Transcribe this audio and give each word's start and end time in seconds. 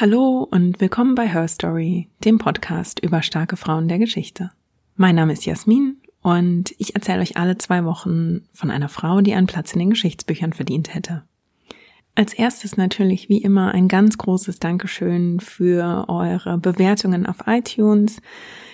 Hallo 0.00 0.46
und 0.48 0.80
willkommen 0.80 1.16
bei 1.16 1.28
Her 1.28 1.48
Story, 1.48 2.08
dem 2.24 2.38
Podcast 2.38 3.00
über 3.00 3.20
starke 3.20 3.56
Frauen 3.56 3.88
der 3.88 3.98
Geschichte. 3.98 4.52
Mein 4.94 5.16
Name 5.16 5.32
ist 5.32 5.44
Jasmin 5.44 5.96
und 6.22 6.72
ich 6.78 6.94
erzähle 6.94 7.20
euch 7.20 7.36
alle 7.36 7.58
zwei 7.58 7.84
Wochen 7.84 8.46
von 8.52 8.70
einer 8.70 8.88
Frau, 8.88 9.22
die 9.22 9.34
einen 9.34 9.48
Platz 9.48 9.72
in 9.72 9.80
den 9.80 9.90
Geschichtsbüchern 9.90 10.52
verdient 10.52 10.94
hätte. 10.94 11.24
Als 12.18 12.34
erstes 12.34 12.76
natürlich 12.76 13.28
wie 13.28 13.38
immer 13.38 13.72
ein 13.72 13.86
ganz 13.86 14.18
großes 14.18 14.58
Dankeschön 14.58 15.38
für 15.38 16.06
eure 16.08 16.58
Bewertungen 16.58 17.26
auf 17.26 17.44
iTunes. 17.46 18.20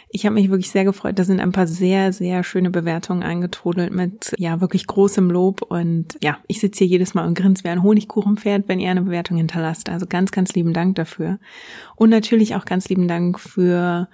Ich 0.08 0.24
habe 0.24 0.36
mich 0.36 0.48
wirklich 0.48 0.70
sehr 0.70 0.86
gefreut. 0.86 1.18
Da 1.18 1.24
sind 1.24 1.40
ein 1.40 1.52
paar 1.52 1.66
sehr, 1.66 2.14
sehr 2.14 2.42
schöne 2.42 2.70
Bewertungen 2.70 3.22
eingetrudelt 3.22 3.92
mit 3.92 4.32
ja 4.38 4.62
wirklich 4.62 4.86
großem 4.86 5.28
Lob. 5.28 5.60
Und 5.60 6.16
ja, 6.22 6.38
ich 6.46 6.58
sitze 6.58 6.84
hier 6.84 6.92
jedes 6.92 7.12
Mal 7.12 7.26
und 7.26 7.34
grinse 7.34 7.64
wie 7.64 7.68
ein 7.68 7.82
Honigkuchenpferd, 7.82 8.66
wenn 8.66 8.80
ihr 8.80 8.90
eine 8.90 9.02
Bewertung 9.02 9.36
hinterlasst. 9.36 9.90
Also 9.90 10.06
ganz, 10.06 10.32
ganz 10.32 10.54
lieben 10.54 10.72
Dank 10.72 10.94
dafür. 10.94 11.38
Und 11.96 12.08
natürlich 12.08 12.54
auch 12.54 12.64
ganz 12.64 12.88
lieben 12.88 13.08
Dank 13.08 13.38
für 13.38 14.08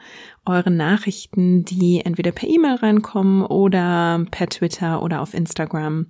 eure 0.44 0.72
Nachrichten, 0.72 1.64
die 1.64 2.00
entweder 2.04 2.32
per 2.32 2.48
E-Mail 2.48 2.76
reinkommen 2.76 3.44
oder 3.44 4.26
per 4.32 4.48
Twitter 4.48 5.04
oder 5.04 5.20
auf 5.20 5.34
Instagram. 5.34 6.06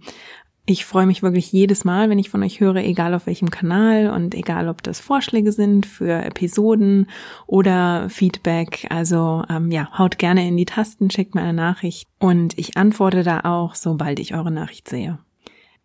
Ich 0.70 0.84
freue 0.84 1.06
mich 1.06 1.24
wirklich 1.24 1.50
jedes 1.50 1.84
Mal, 1.84 2.10
wenn 2.10 2.20
ich 2.20 2.30
von 2.30 2.44
euch 2.44 2.60
höre, 2.60 2.76
egal 2.76 3.12
auf 3.14 3.26
welchem 3.26 3.50
Kanal 3.50 4.08
und 4.08 4.36
egal, 4.36 4.68
ob 4.68 4.84
das 4.84 5.00
Vorschläge 5.00 5.50
sind 5.50 5.84
für 5.84 6.24
Episoden 6.24 7.08
oder 7.48 8.08
Feedback. 8.08 8.86
Also 8.88 9.42
ähm, 9.50 9.72
ja, 9.72 9.88
haut 9.98 10.16
gerne 10.18 10.46
in 10.46 10.56
die 10.56 10.66
Tasten, 10.66 11.10
schickt 11.10 11.34
mir 11.34 11.40
eine 11.40 11.54
Nachricht 11.54 12.06
und 12.20 12.56
ich 12.56 12.76
antworte 12.76 13.24
da 13.24 13.40
auch, 13.40 13.74
sobald 13.74 14.20
ich 14.20 14.32
eure 14.32 14.52
Nachricht 14.52 14.88
sehe. 14.88 15.18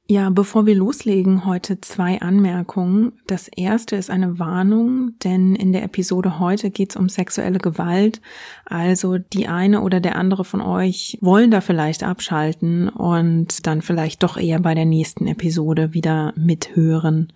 Ja, 0.08 0.30
bevor 0.30 0.68
wir 0.68 0.76
loslegen, 0.76 1.48
heute 1.48 1.82
zwei 1.82 2.22
Anmerkungen. 2.22 3.14
Das 3.26 3.48
erste 3.48 3.96
ist 3.96 4.12
eine 4.12 4.38
Warnung, 4.38 5.18
denn 5.24 5.56
in 5.56 5.74
der 5.74 5.82
Episode 5.82 6.40
heute 6.40 6.70
geht 6.70 6.92
es 6.92 6.96
um 6.96 7.10
sexuelle 7.10 7.58
Gewalt. 7.58 8.22
Also 8.66 9.18
die 9.18 9.48
eine 9.48 9.82
oder 9.82 10.00
der 10.00 10.16
andere 10.16 10.46
von 10.46 10.62
euch 10.62 11.18
wollen 11.22 11.50
da 11.50 11.60
vielleicht 11.60 12.04
abschalten 12.04 12.88
und 12.88 13.66
dann 13.66 13.82
vielleicht 13.82 14.22
doch 14.22 14.38
eher 14.38 14.60
bei 14.60 14.76
der 14.76 14.86
nächsten 14.86 15.26
Episode 15.26 15.96
wieder 15.96 16.34
mithören. 16.36 17.34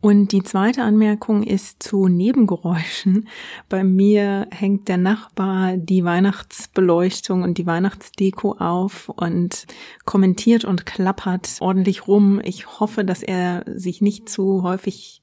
Und 0.00 0.30
die 0.30 0.44
zweite 0.44 0.84
Anmerkung 0.84 1.42
ist 1.42 1.82
zu 1.82 2.06
Nebengeräuschen. 2.06 3.28
Bei 3.68 3.82
mir 3.82 4.46
hängt 4.52 4.86
der 4.86 4.96
Nachbar 4.96 5.76
die 5.76 6.04
Weihnachtsbeleuchtung 6.04 7.42
und 7.42 7.58
die 7.58 7.66
Weihnachtsdeko 7.66 8.52
auf 8.58 9.08
und 9.08 9.66
kommentiert 10.04 10.64
und 10.64 10.86
klappert 10.86 11.56
ordentlich 11.58 12.06
rum. 12.06 12.40
Ich 12.44 12.78
hoffe, 12.78 13.04
dass 13.04 13.24
er 13.24 13.64
sich 13.66 14.00
nicht 14.00 14.28
zu 14.28 14.62
häufig 14.62 15.20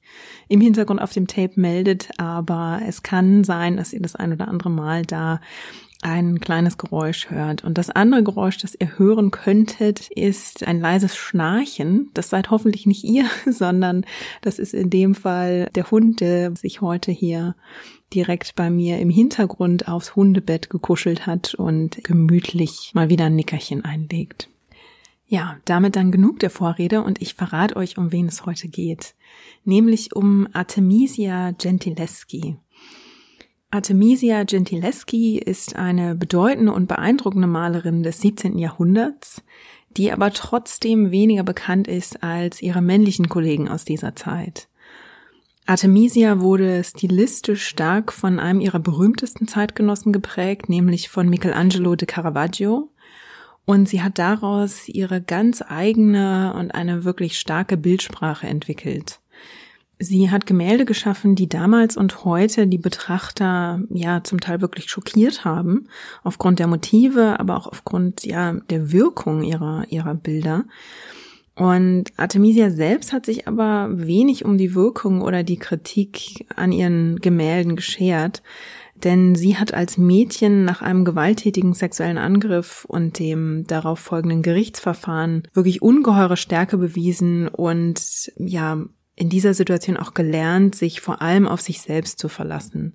im 0.48 0.60
Hintergrund 0.60 1.00
auf 1.00 1.12
dem 1.12 1.26
Tape 1.26 1.58
meldet, 1.58 2.10
aber 2.18 2.80
es 2.86 3.02
kann 3.02 3.44
sein, 3.44 3.78
dass 3.78 3.94
ihr 3.94 4.02
das 4.02 4.14
ein 4.14 4.32
oder 4.32 4.46
andere 4.46 4.70
Mal 4.70 5.06
da 5.06 5.40
ein 6.06 6.38
kleines 6.38 6.78
Geräusch 6.78 7.30
hört. 7.30 7.64
Und 7.64 7.76
das 7.78 7.90
andere 7.90 8.22
Geräusch, 8.22 8.58
das 8.58 8.76
ihr 8.78 8.96
hören 8.96 9.32
könntet, 9.32 10.08
ist 10.08 10.64
ein 10.64 10.80
leises 10.80 11.16
Schnarchen. 11.16 12.10
Das 12.14 12.30
seid 12.30 12.50
hoffentlich 12.50 12.86
nicht 12.86 13.02
ihr, 13.02 13.24
sondern 13.46 14.06
das 14.40 14.60
ist 14.60 14.72
in 14.72 14.88
dem 14.88 15.16
Fall 15.16 15.68
der 15.74 15.90
Hund, 15.90 16.20
der 16.20 16.54
sich 16.54 16.80
heute 16.80 17.10
hier 17.10 17.56
direkt 18.14 18.54
bei 18.54 18.70
mir 18.70 19.00
im 19.00 19.10
Hintergrund 19.10 19.88
aufs 19.88 20.14
Hundebett 20.14 20.70
gekuschelt 20.70 21.26
hat 21.26 21.54
und 21.54 22.04
gemütlich 22.04 22.92
mal 22.94 23.08
wieder 23.08 23.24
ein 23.24 23.34
Nickerchen 23.34 23.84
einlegt. 23.84 24.48
Ja, 25.26 25.56
damit 25.64 25.96
dann 25.96 26.12
genug 26.12 26.38
der 26.38 26.50
Vorrede 26.50 27.02
und 27.02 27.20
ich 27.20 27.34
verrate 27.34 27.74
euch, 27.74 27.98
um 27.98 28.12
wen 28.12 28.28
es 28.28 28.46
heute 28.46 28.68
geht. 28.68 29.16
Nämlich 29.64 30.14
um 30.14 30.46
Artemisia 30.52 31.50
Gentileschi. 31.50 32.58
Artemisia 33.70 34.44
Gentileschi 34.44 35.38
ist 35.38 35.76
eine 35.76 36.14
bedeutende 36.14 36.72
und 36.72 36.86
beeindruckende 36.86 37.48
Malerin 37.48 38.02
des 38.02 38.20
17. 38.20 38.58
Jahrhunderts, 38.58 39.42
die 39.96 40.12
aber 40.12 40.30
trotzdem 40.32 41.10
weniger 41.10 41.42
bekannt 41.42 41.88
ist 41.88 42.22
als 42.22 42.62
ihre 42.62 42.80
männlichen 42.80 43.28
Kollegen 43.28 43.68
aus 43.68 43.84
dieser 43.84 44.14
Zeit. 44.14 44.68
Artemisia 45.66 46.40
wurde 46.40 46.84
stilistisch 46.84 47.66
stark 47.66 48.12
von 48.12 48.38
einem 48.38 48.60
ihrer 48.60 48.78
berühmtesten 48.78 49.48
Zeitgenossen 49.48 50.12
geprägt, 50.12 50.68
nämlich 50.68 51.08
von 51.08 51.28
Michelangelo 51.28 51.96
de 51.96 52.06
Caravaggio, 52.06 52.90
und 53.64 53.88
sie 53.88 54.00
hat 54.00 54.20
daraus 54.20 54.88
ihre 54.88 55.20
ganz 55.20 55.60
eigene 55.66 56.54
und 56.56 56.70
eine 56.72 57.02
wirklich 57.02 57.36
starke 57.36 57.76
Bildsprache 57.76 58.46
entwickelt. 58.46 59.18
Sie 59.98 60.30
hat 60.30 60.44
Gemälde 60.44 60.84
geschaffen, 60.84 61.34
die 61.36 61.48
damals 61.48 61.96
und 61.96 62.24
heute 62.24 62.66
die 62.66 62.78
Betrachter 62.78 63.80
ja 63.88 64.22
zum 64.22 64.40
Teil 64.40 64.60
wirklich 64.60 64.90
schockiert 64.90 65.44
haben, 65.44 65.88
aufgrund 66.22 66.58
der 66.58 66.66
Motive, 66.66 67.40
aber 67.40 67.56
auch 67.56 67.66
aufgrund 67.66 68.24
ja 68.24 68.52
der 68.68 68.92
Wirkung 68.92 69.42
ihrer, 69.42 69.84
ihrer 69.88 70.14
Bilder. 70.14 70.64
Und 71.54 72.12
Artemisia 72.18 72.70
selbst 72.70 73.14
hat 73.14 73.24
sich 73.24 73.48
aber 73.48 73.88
wenig 73.90 74.44
um 74.44 74.58
die 74.58 74.74
Wirkung 74.74 75.22
oder 75.22 75.42
die 75.42 75.56
Kritik 75.56 76.46
an 76.54 76.70
ihren 76.70 77.16
Gemälden 77.20 77.76
geschert, 77.76 78.42
denn 79.02 79.34
sie 79.34 79.56
hat 79.56 79.72
als 79.72 79.96
Mädchen 79.96 80.66
nach 80.66 80.82
einem 80.82 81.06
gewalttätigen 81.06 81.72
sexuellen 81.72 82.18
Angriff 82.18 82.84
und 82.86 83.18
dem 83.18 83.64
darauf 83.66 83.98
folgenden 83.98 84.42
Gerichtsverfahren 84.42 85.48
wirklich 85.54 85.80
ungeheure 85.80 86.36
Stärke 86.36 86.76
bewiesen 86.76 87.48
und 87.48 88.30
ja, 88.36 88.84
in 89.16 89.30
dieser 89.30 89.54
Situation 89.54 89.96
auch 89.96 90.14
gelernt, 90.14 90.74
sich 90.74 91.00
vor 91.00 91.22
allem 91.22 91.48
auf 91.48 91.60
sich 91.60 91.80
selbst 91.80 92.18
zu 92.18 92.28
verlassen. 92.28 92.94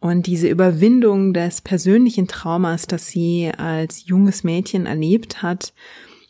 Und 0.00 0.26
diese 0.26 0.48
Überwindung 0.48 1.32
des 1.32 1.60
persönlichen 1.60 2.26
Traumas, 2.26 2.88
das 2.88 3.06
sie 3.06 3.52
als 3.56 4.06
junges 4.06 4.42
Mädchen 4.42 4.86
erlebt 4.86 5.42
hat, 5.42 5.72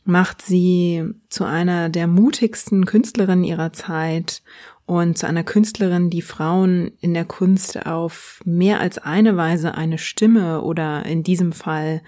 macht 0.04 0.42
sie 0.42 1.04
zu 1.30 1.44
einer 1.44 1.88
der 1.88 2.06
mutigsten 2.06 2.84
Künstlerinnen 2.84 3.44
ihrer 3.44 3.72
Zeit 3.72 4.42
und 4.84 5.16
zu 5.16 5.26
einer 5.26 5.44
Künstlerin, 5.44 6.10
die 6.10 6.22
Frauen 6.22 6.92
in 7.00 7.14
der 7.14 7.24
Kunst 7.24 7.86
auf 7.86 8.42
mehr 8.44 8.80
als 8.80 8.98
eine 8.98 9.36
Weise 9.36 9.74
eine 9.74 9.96
Stimme 9.96 10.60
oder 10.62 11.06
in 11.06 11.22
diesem 11.22 11.52
Fall 11.52 12.02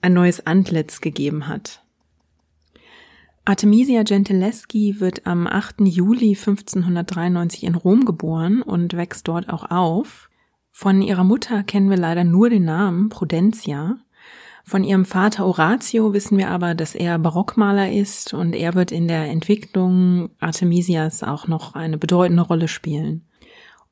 ein 0.00 0.14
neues 0.14 0.46
Antlitz 0.46 1.00
gegeben 1.00 1.46
hat. 1.46 1.83
Artemisia 3.46 4.04
Gentileschi 4.04 5.00
wird 5.00 5.26
am 5.26 5.46
8. 5.46 5.80
Juli 5.80 6.30
1593 6.30 7.64
in 7.64 7.74
Rom 7.74 8.06
geboren 8.06 8.62
und 8.62 8.96
wächst 8.96 9.28
dort 9.28 9.50
auch 9.50 9.70
auf. 9.70 10.30
Von 10.70 11.02
ihrer 11.02 11.24
Mutter 11.24 11.62
kennen 11.62 11.90
wir 11.90 11.98
leider 11.98 12.24
nur 12.24 12.48
den 12.48 12.64
Namen 12.64 13.10
Prudentia. 13.10 13.98
Von 14.64 14.82
ihrem 14.82 15.04
Vater 15.04 15.44
Horatio 15.44 16.14
wissen 16.14 16.38
wir 16.38 16.48
aber, 16.48 16.74
dass 16.74 16.94
er 16.94 17.18
Barockmaler 17.18 17.92
ist 17.92 18.32
und 18.32 18.54
er 18.54 18.72
wird 18.72 18.90
in 18.90 19.08
der 19.08 19.28
Entwicklung 19.28 20.30
Artemisias 20.40 21.22
auch 21.22 21.46
noch 21.46 21.74
eine 21.74 21.98
bedeutende 21.98 22.44
Rolle 22.44 22.66
spielen. 22.66 23.28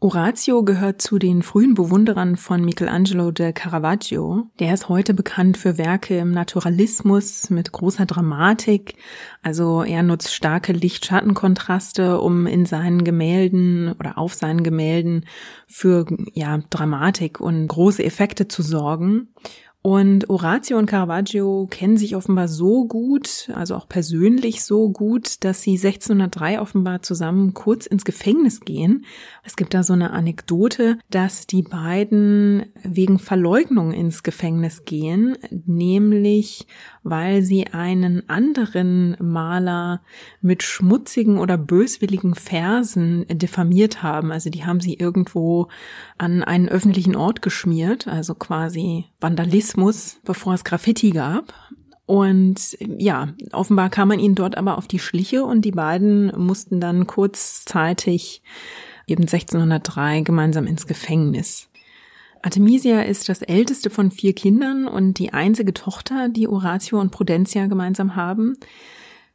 Orazio 0.04 0.64
gehört 0.64 1.00
zu 1.00 1.20
den 1.20 1.44
frühen 1.44 1.74
Bewunderern 1.74 2.36
von 2.36 2.64
Michelangelo 2.64 3.30
de 3.30 3.52
Caravaggio. 3.52 4.50
Der 4.58 4.74
ist 4.74 4.88
heute 4.88 5.14
bekannt 5.14 5.56
für 5.56 5.78
Werke 5.78 6.18
im 6.18 6.32
Naturalismus 6.32 7.50
mit 7.50 7.70
großer 7.70 8.04
Dramatik. 8.04 8.96
Also 9.42 9.84
er 9.84 10.02
nutzt 10.02 10.34
starke 10.34 10.72
Licht-Schatten-Kontraste, 10.72 12.20
um 12.20 12.48
in 12.48 12.66
seinen 12.66 13.04
Gemälden 13.04 13.92
oder 13.92 14.18
auf 14.18 14.34
seinen 14.34 14.64
Gemälden 14.64 15.24
für 15.68 16.04
ja, 16.34 16.58
Dramatik 16.68 17.38
und 17.38 17.68
große 17.68 18.02
Effekte 18.02 18.48
zu 18.48 18.62
sorgen. 18.62 19.28
Und 19.82 20.30
Orazio 20.30 20.78
und 20.78 20.86
Caravaggio 20.86 21.66
kennen 21.68 21.96
sich 21.96 22.14
offenbar 22.14 22.46
so 22.46 22.86
gut, 22.86 23.50
also 23.52 23.74
auch 23.74 23.88
persönlich 23.88 24.62
so 24.62 24.90
gut, 24.90 25.42
dass 25.42 25.62
sie 25.62 25.72
1603 25.72 26.60
offenbar 26.60 27.02
zusammen 27.02 27.52
kurz 27.52 27.86
ins 27.86 28.04
Gefängnis 28.04 28.60
gehen. 28.60 29.04
Es 29.42 29.56
gibt 29.56 29.74
da 29.74 29.82
so 29.82 29.92
eine 29.92 30.12
Anekdote, 30.12 30.98
dass 31.10 31.48
die 31.48 31.62
beiden 31.62 32.66
wegen 32.84 33.18
Verleugnung 33.18 33.92
ins 33.92 34.22
Gefängnis 34.22 34.84
gehen, 34.84 35.36
nämlich 35.50 36.68
weil 37.02 37.42
sie 37.42 37.66
einen 37.68 38.28
anderen 38.28 39.16
Maler 39.20 40.02
mit 40.40 40.62
schmutzigen 40.62 41.38
oder 41.38 41.58
böswilligen 41.58 42.34
Versen 42.34 43.26
diffamiert 43.28 44.02
haben. 44.02 44.30
Also 44.30 44.50
die 44.50 44.64
haben 44.64 44.80
sie 44.80 44.94
irgendwo 44.94 45.68
an 46.18 46.42
einen 46.42 46.68
öffentlichen 46.68 47.16
Ort 47.16 47.42
geschmiert, 47.42 48.06
also 48.06 48.34
quasi 48.34 49.06
Vandalismus, 49.20 50.20
bevor 50.24 50.54
es 50.54 50.64
Graffiti 50.64 51.10
gab. 51.10 51.54
Und 52.06 52.76
ja, 52.80 53.28
offenbar 53.52 53.88
kam 53.88 54.08
man 54.08 54.18
ihnen 54.18 54.34
dort 54.34 54.56
aber 54.56 54.76
auf 54.76 54.86
die 54.86 54.98
Schliche 54.98 55.44
und 55.44 55.64
die 55.64 55.70
beiden 55.72 56.32
mussten 56.36 56.80
dann 56.80 57.06
kurzzeitig 57.06 58.42
eben 59.06 59.22
1603 59.22 60.20
gemeinsam 60.20 60.66
ins 60.66 60.86
Gefängnis. 60.86 61.68
Artemisia 62.42 63.02
ist 63.02 63.28
das 63.28 63.42
älteste 63.42 63.88
von 63.88 64.10
vier 64.10 64.34
Kindern 64.34 64.88
und 64.88 65.18
die 65.18 65.32
einzige 65.32 65.72
Tochter, 65.72 66.28
die 66.28 66.48
Horatio 66.48 67.00
und 67.00 67.10
Prudentia 67.10 67.66
gemeinsam 67.66 68.16
haben. 68.16 68.56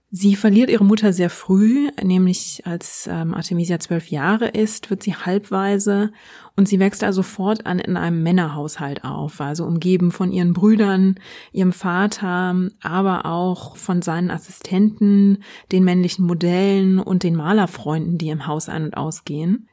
Sie 0.09 0.37
verliert 0.37 0.69
ihre 0.69 0.85
Mutter 0.85 1.11
sehr 1.11 1.29
früh, 1.29 1.89
nämlich 2.01 2.61
als 2.65 3.09
ähm, 3.11 3.33
Artemisia 3.33 3.77
zwölf 3.79 4.07
Jahre 4.07 4.47
ist, 4.47 4.89
wird 4.89 5.03
sie 5.03 5.15
halbweise 5.15 6.13
und 6.55 6.67
sie 6.67 6.79
wächst 6.79 7.03
also 7.03 7.23
fortan 7.23 7.79
in 7.79 7.97
einem 7.97 8.23
Männerhaushalt 8.23 9.03
auf, 9.03 9.41
also 9.41 9.65
umgeben 9.65 10.11
von 10.11 10.31
ihren 10.31 10.53
Brüdern, 10.53 11.15
ihrem 11.51 11.73
Vater, 11.73 12.69
aber 12.81 13.25
auch 13.25 13.75
von 13.75 14.01
seinen 14.01 14.31
Assistenten, 14.31 15.43
den 15.73 15.83
männlichen 15.83 16.25
Modellen 16.25 16.99
und 16.99 17.23
den 17.23 17.35
Malerfreunden, 17.35 18.17
die 18.17 18.29
im 18.29 18.47
Haus 18.47 18.69
ein- 18.69 18.85
und 18.85 18.95
ausgehen. 18.95 19.67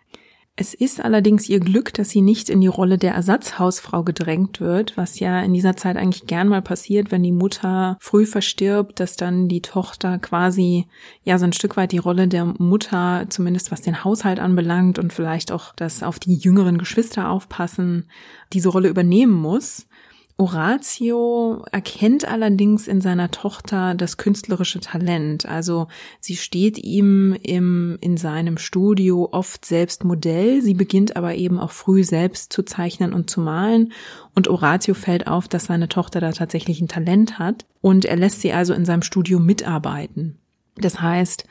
Es 0.56 0.73
ist 0.73 1.05
allerdings 1.05 1.49
ihr 1.49 1.59
Glück, 1.59 1.93
dass 1.95 2.11
sie 2.11 2.21
nicht 2.21 2.49
in 2.49 2.61
die 2.61 2.69
Rolle 2.69 2.97
der 2.97 3.12
Ersatzhausfrau 3.15 4.05
gedrängt 4.05 4.61
wird, 4.61 4.97
was 4.97 5.19
ja 5.19 5.41
in 5.41 5.53
dieser 5.53 5.75
Zeit 5.75 5.97
eigentlich 5.97 6.27
gern 6.29 6.47
mal 6.47 6.62
passiert, 6.62 7.11
wenn 7.11 7.25
die 7.25 7.33
Mutter 7.33 7.97
früh 8.01 8.25
verstirbt, 8.25 9.01
dass 9.01 9.17
dann 9.17 9.49
die 9.49 9.62
Tochter 9.62 10.21
quasi 10.21 10.87
ja 11.25 11.39
so 11.39 11.45
ein 11.45 11.53
Stück 11.53 11.77
weit 11.77 11.91
die 11.91 11.99
Rolle 11.99 12.29
der 12.29 12.45
Mutter, 12.45 13.27
zumindest 13.31 13.73
was 13.73 13.83
den 13.83 14.05
Haushalt 14.05 14.39
anbelangt 14.39 15.01
und 15.01 15.12
vielleicht 15.12 15.51
auch 15.51 15.75
das 15.75 16.05
auf 16.05 16.21
die 16.21 16.37
jüngeren 16.37 16.79
Geschwister 16.79 17.31
aufpassen, 17.31 18.09
diese 18.53 18.69
Rolle 18.69 18.89
übernehmen 18.89 19.35
muss. 19.35 19.89
Horatio 20.37 21.65
erkennt 21.71 22.27
allerdings 22.27 22.89
in 22.89 23.01
seiner 23.01 23.31
Tochter 23.31 23.95
das 23.95 24.17
künstlerische 24.17 24.81
Talent. 24.81 25.47
Also 25.47 25.87
sie 26.19 26.37
steht 26.37 26.77
ihm 26.77 27.37
im, 27.41 27.99
in 28.01 28.17
seinem 28.17 28.59
Studio 28.59 29.29
oft 29.31 29.65
selbst 29.65 30.03
Modell. 30.03 30.61
Sie 30.61 30.75
beginnt 30.75 31.15
aber 31.17 31.37
eben 31.37 31.61
auch 31.61 31.71
früh 31.71 32.03
selbst 32.03 32.53
zu 32.53 32.65
zeichnen 32.65 33.13
und 33.13 33.31
zu 33.31 33.41
malen. 33.41 33.93
Und 34.35 34.49
Horatio 34.49 34.95
fällt 34.95 35.29
auf, 35.29 35.47
dass 35.47 35.67
seine 35.67 35.89
Tochter 35.89 36.21
da 36.21 36.33
tatsächlich 36.33 36.81
ein 36.81 36.89
Talent 36.89 37.39
hat. 37.39 37.65
Und 37.81 38.05
er 38.05 38.17
lässt 38.17 38.41
sie 38.41 38.53
also 38.53 38.75
in 38.75 38.85
seinem 38.85 39.03
Studio 39.03 39.39
mitarbeiten. 39.39 40.39
Das 40.77 41.01
heißt, 41.01 41.47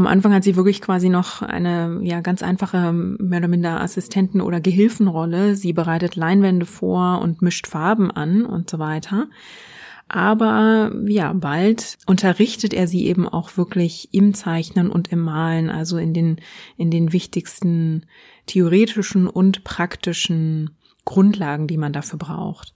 am 0.00 0.06
Anfang 0.06 0.32
hat 0.32 0.44
sie 0.44 0.56
wirklich 0.56 0.80
quasi 0.80 1.10
noch 1.10 1.42
eine 1.42 2.00
ja 2.02 2.22
ganz 2.22 2.42
einfache 2.42 2.90
mehr 2.90 3.40
oder 3.40 3.48
minder 3.48 3.82
Assistenten- 3.82 4.40
oder 4.40 4.58
Gehilfenrolle. 4.58 5.56
Sie 5.56 5.74
bereitet 5.74 6.16
Leinwände 6.16 6.64
vor 6.64 7.20
und 7.20 7.42
mischt 7.42 7.66
Farben 7.66 8.10
an 8.10 8.46
und 8.46 8.70
so 8.70 8.78
weiter. 8.78 9.28
Aber 10.08 10.90
ja, 11.06 11.34
bald 11.34 11.98
unterrichtet 12.06 12.72
er 12.72 12.88
sie 12.88 13.06
eben 13.06 13.28
auch 13.28 13.58
wirklich 13.58 14.08
im 14.12 14.32
Zeichnen 14.32 14.90
und 14.90 15.08
im 15.08 15.20
Malen, 15.20 15.68
also 15.68 15.98
in 15.98 16.14
den, 16.14 16.40
in 16.78 16.90
den 16.90 17.12
wichtigsten 17.12 18.06
theoretischen 18.46 19.28
und 19.28 19.64
praktischen 19.64 20.70
Grundlagen, 21.04 21.66
die 21.66 21.76
man 21.76 21.92
dafür 21.92 22.18
braucht. 22.18 22.74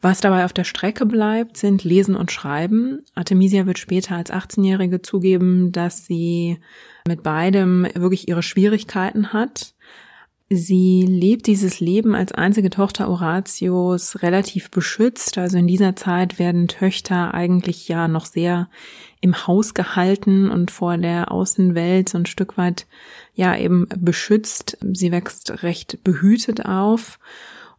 Was 0.00 0.20
dabei 0.20 0.44
auf 0.44 0.52
der 0.52 0.64
Strecke 0.64 1.06
bleibt, 1.06 1.56
sind 1.56 1.82
Lesen 1.82 2.14
und 2.14 2.30
Schreiben. 2.30 3.04
Artemisia 3.16 3.66
wird 3.66 3.78
später 3.78 4.14
als 4.14 4.30
18-Jährige 4.30 5.02
zugeben, 5.02 5.72
dass 5.72 6.06
sie 6.06 6.58
mit 7.06 7.24
beidem 7.24 7.86
wirklich 7.94 8.28
ihre 8.28 8.44
Schwierigkeiten 8.44 9.32
hat. 9.32 9.74
Sie 10.50 11.02
lebt 11.02 11.46
dieses 11.46 11.80
Leben 11.80 12.14
als 12.14 12.32
einzige 12.32 12.70
Tochter 12.70 13.08
Horatius 13.08 14.22
relativ 14.22 14.70
beschützt. 14.70 15.36
Also 15.36 15.58
in 15.58 15.66
dieser 15.66 15.94
Zeit 15.96 16.38
werden 16.38 16.68
Töchter 16.68 17.34
eigentlich 17.34 17.88
ja 17.88 18.08
noch 18.08 18.24
sehr 18.24 18.70
im 19.20 19.46
Haus 19.46 19.74
gehalten 19.74 20.48
und 20.48 20.70
vor 20.70 20.96
der 20.96 21.32
Außenwelt 21.32 22.08
so 22.08 22.18
ein 22.18 22.26
Stück 22.26 22.56
weit 22.56 22.86
ja 23.34 23.56
eben 23.56 23.88
beschützt. 23.98 24.78
Sie 24.80 25.10
wächst 25.10 25.62
recht 25.64 26.02
behütet 26.04 26.64
auf 26.64 27.18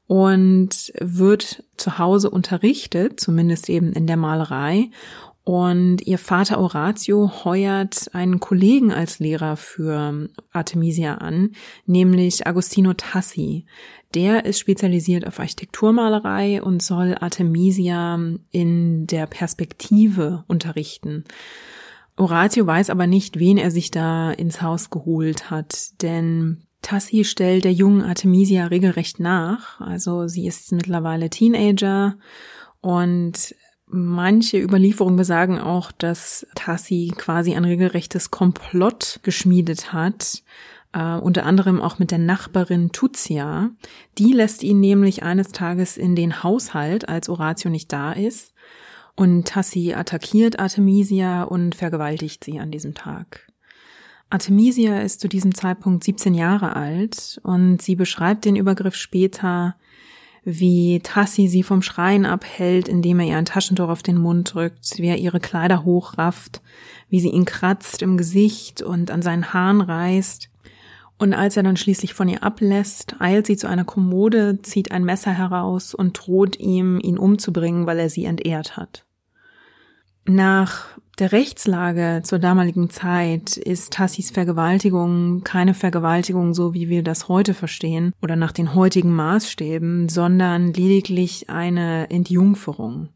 und 0.09 0.91
wird 0.99 1.63
zu 1.77 1.99
Hause 1.99 2.31
unterrichtet, 2.31 3.19
zumindest 3.19 3.69
eben 3.69 3.93
in 3.93 4.07
der 4.07 4.17
Malerei. 4.17 4.89
Und 5.43 6.01
ihr 6.01 6.17
Vater 6.17 6.59
Horatio 6.59 7.45
heuert 7.45 8.09
einen 8.13 8.39
Kollegen 8.39 8.91
als 8.91 9.19
Lehrer 9.19 9.55
für 9.55 10.27
Artemisia 10.51 11.15
an, 11.15 11.51
nämlich 11.85 12.47
Agostino 12.47 12.93
Tassi. 12.93 13.67
Der 14.15 14.45
ist 14.45 14.57
spezialisiert 14.57 15.27
auf 15.27 15.39
Architekturmalerei 15.39 16.63
und 16.63 16.81
soll 16.81 17.15
Artemisia 17.19 18.19
in 18.49 19.05
der 19.05 19.27
Perspektive 19.27 20.43
unterrichten. 20.47 21.23
Horatio 22.17 22.65
weiß 22.65 22.89
aber 22.89 23.05
nicht, 23.05 23.37
wen 23.37 23.59
er 23.59 23.69
sich 23.69 23.91
da 23.91 24.31
ins 24.31 24.63
Haus 24.63 24.89
geholt 24.89 25.51
hat, 25.51 26.01
denn 26.01 26.63
Tassi 26.81 27.23
stellt 27.23 27.65
der 27.65 27.73
jungen 27.73 28.01
Artemisia 28.01 28.67
regelrecht 28.67 29.19
nach. 29.19 29.79
Also 29.81 30.27
sie 30.27 30.47
ist 30.47 30.71
mittlerweile 30.71 31.29
Teenager 31.29 32.17
und 32.81 33.55
manche 33.85 34.59
Überlieferungen 34.59 35.17
besagen 35.17 35.59
auch, 35.59 35.91
dass 35.91 36.47
Tassi 36.55 37.11
quasi 37.15 37.55
ein 37.55 37.65
regelrechtes 37.65 38.31
Komplott 38.31 39.19
geschmiedet 39.23 39.93
hat, 39.93 40.43
Uh, 40.97 41.19
unter 41.21 41.45
anderem 41.45 41.81
auch 41.81 41.99
mit 41.99 42.09
der 42.09 42.17
Nachbarin 42.17 42.91
Tuzia. 42.91 43.69
Die 44.17 44.33
lässt 44.33 44.63
ihn 44.63 44.79
nämlich 44.79 45.21
eines 45.21 45.49
Tages 45.49 45.97
in 45.97 46.15
den 46.15 46.41
Haushalt, 46.41 47.07
als 47.07 47.27
Horatio 47.27 47.69
nicht 47.69 47.93
da 47.93 48.11
ist. 48.11 48.55
Und 49.15 49.47
Tassi 49.47 49.93
attackiert 49.93 50.57
Artemisia 50.57 51.43
und 51.43 51.75
vergewaltigt 51.75 52.43
sie 52.43 52.59
an 52.59 52.71
diesem 52.71 52.95
Tag. 52.95 53.48
Artemisia 54.29 55.01
ist 55.01 55.21
zu 55.21 55.27
diesem 55.27 55.55
Zeitpunkt 55.55 56.03
17 56.03 56.35
Jahre 56.35 56.75
alt 56.75 57.39
und 57.43 57.81
sie 57.81 57.95
beschreibt 57.95 58.45
den 58.45 58.55
Übergriff 58.55 58.95
später, 58.95 59.75
wie 60.43 60.99
Tassi 61.03 61.47
sie 61.47 61.63
vom 61.63 61.81
Schreien 61.81 62.25
abhält, 62.25 62.87
indem 62.87 63.19
er 63.19 63.27
ihr 63.27 63.37
ein 63.37 63.45
Taschentuch 63.45 63.89
auf 63.89 64.03
den 64.03 64.17
Mund 64.17 64.53
drückt, 64.53 64.97
wie 64.97 65.07
er 65.07 65.17
ihre 65.17 65.39
Kleider 65.39 65.83
hochrafft, 65.83 66.61
wie 67.09 67.19
sie 67.19 67.29
ihn 67.29 67.45
kratzt 67.45 68.01
im 68.01 68.17
Gesicht 68.17 68.81
und 68.81 69.11
an 69.11 69.21
seinen 69.21 69.51
Haaren 69.51 69.81
reißt. 69.81 70.49
Und 71.17 71.33
als 71.33 71.57
er 71.57 71.63
dann 71.63 71.75
schließlich 71.75 72.13
von 72.13 72.29
ihr 72.29 72.43
ablässt, 72.43 73.15
eilt 73.19 73.47
sie 73.47 73.57
zu 73.57 73.67
einer 73.67 73.83
Kommode, 73.83 74.61
zieht 74.61 74.91
ein 74.91 75.03
Messer 75.03 75.31
heraus 75.31 75.93
und 75.93 76.13
droht 76.13 76.57
ihm, 76.59 76.99
ihn 77.01 77.17
umzubringen, 77.17 77.85
weil 77.87 77.99
er 77.99 78.09
sie 78.09 78.25
entehrt 78.25 78.77
hat. 78.77 79.05
Nach 80.25 80.85
der 81.19 81.31
Rechtslage 81.33 82.21
zur 82.23 82.39
damaligen 82.39 82.89
Zeit 82.89 83.57
ist 83.57 83.93
Tassis 83.93 84.31
Vergewaltigung 84.31 85.41
keine 85.43 85.73
Vergewaltigung 85.73 86.53
so, 86.53 86.73
wie 86.73 86.87
wir 86.87 87.03
das 87.03 87.27
heute 87.27 87.53
verstehen 87.53 88.13
oder 88.21 88.35
nach 88.35 88.53
den 88.53 88.73
heutigen 88.73 89.13
Maßstäben, 89.13 90.07
sondern 90.07 90.73
lediglich 90.73 91.49
eine 91.49 92.09
Entjungferung. 92.09 93.09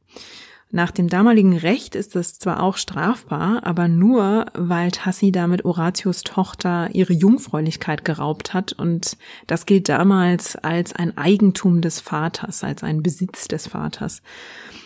Nach 0.76 0.90
dem 0.90 1.08
damaligen 1.08 1.56
Recht 1.56 1.94
ist 1.94 2.16
es 2.16 2.40
zwar 2.40 2.64
auch 2.64 2.78
strafbar, 2.78 3.62
aber 3.64 3.88
nur, 3.88 4.48
weil 4.56 4.90
Tassi 4.90 5.32
damit 5.32 5.64
Horatius 5.64 6.24
Tochter 6.24 6.90
ihre 6.94 7.14
Jungfräulichkeit 7.14 8.04
geraubt 8.04 8.56
hat 8.56 8.74
und 8.74 9.18
das 9.46 9.68
gilt 9.68 9.88
damals 9.88 10.56
als 10.56 10.94
ein 10.94 11.16
Eigentum 11.16 11.82
des 11.82 12.00
Vaters, 12.00 12.64
als 12.64 12.84
ein 12.84 13.04
Besitz 13.04 13.48
des 13.48 13.68
Vaters. 13.68 14.24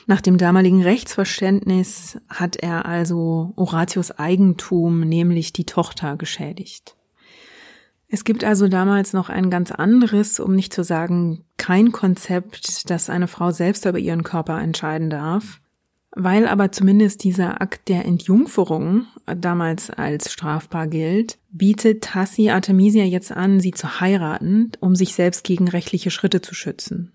Nach 0.09 0.21
dem 0.21 0.37
damaligen 0.37 0.81
Rechtsverständnis 0.81 2.17
hat 2.29 2.55
er 2.55 2.85
also 2.85 3.53
Horatius 3.57 4.11
Eigentum, 4.11 5.01
nämlich 5.01 5.51
die 5.51 5.65
Tochter, 5.65 6.15
geschädigt. 6.15 6.95
Es 8.07 8.23
gibt 8.23 8.45
also 8.45 8.69
damals 8.69 9.11
noch 9.11 9.27
ein 9.27 9.49
ganz 9.49 9.73
anderes, 9.73 10.39
um 10.39 10.55
nicht 10.55 10.73
zu 10.73 10.85
sagen 10.85 11.43
kein 11.57 11.91
Konzept, 11.91 12.89
dass 12.89 13.09
eine 13.09 13.27
Frau 13.27 13.51
selbst 13.51 13.85
über 13.85 13.99
ihren 13.99 14.23
Körper 14.23 14.61
entscheiden 14.61 15.09
darf. 15.09 15.59
Weil 16.11 16.47
aber 16.47 16.71
zumindest 16.71 17.25
dieser 17.25 17.61
Akt 17.61 17.89
der 17.89 18.05
Entjungferung 18.05 19.07
damals 19.25 19.89
als 19.89 20.31
strafbar 20.31 20.87
gilt, 20.87 21.37
bietet 21.51 22.05
Tassi 22.05 22.49
Artemisia 22.49 23.03
jetzt 23.03 23.33
an, 23.33 23.59
sie 23.59 23.71
zu 23.71 23.99
heiraten, 23.99 24.71
um 24.79 24.95
sich 24.95 25.13
selbst 25.13 25.43
gegen 25.43 25.67
rechtliche 25.67 26.09
Schritte 26.09 26.41
zu 26.41 26.55
schützen. 26.55 27.11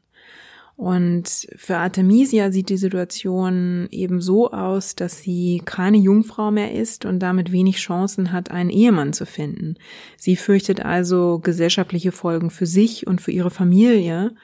Und 0.76 1.46
für 1.56 1.76
Artemisia 1.76 2.50
sieht 2.50 2.68
die 2.68 2.76
Situation 2.76 3.88
eben 3.90 4.20
so 4.20 4.50
aus, 4.50 4.96
dass 4.96 5.18
sie 5.18 5.62
keine 5.64 5.98
Jungfrau 5.98 6.50
mehr 6.50 6.72
ist 6.72 7.04
und 7.04 7.20
damit 7.20 7.52
wenig 7.52 7.76
Chancen 7.76 8.32
hat, 8.32 8.50
einen 8.50 8.70
Ehemann 8.70 9.12
zu 9.12 9.26
finden. 9.26 9.76
Sie 10.16 10.34
fürchtet 10.36 10.84
also 10.84 11.38
gesellschaftliche 11.38 12.10
Folgen 12.10 12.50
für 12.50 12.66
sich 12.66 13.06
und 13.06 13.20
für 13.20 13.32
ihre 13.32 13.50
Familie. 13.50 14.34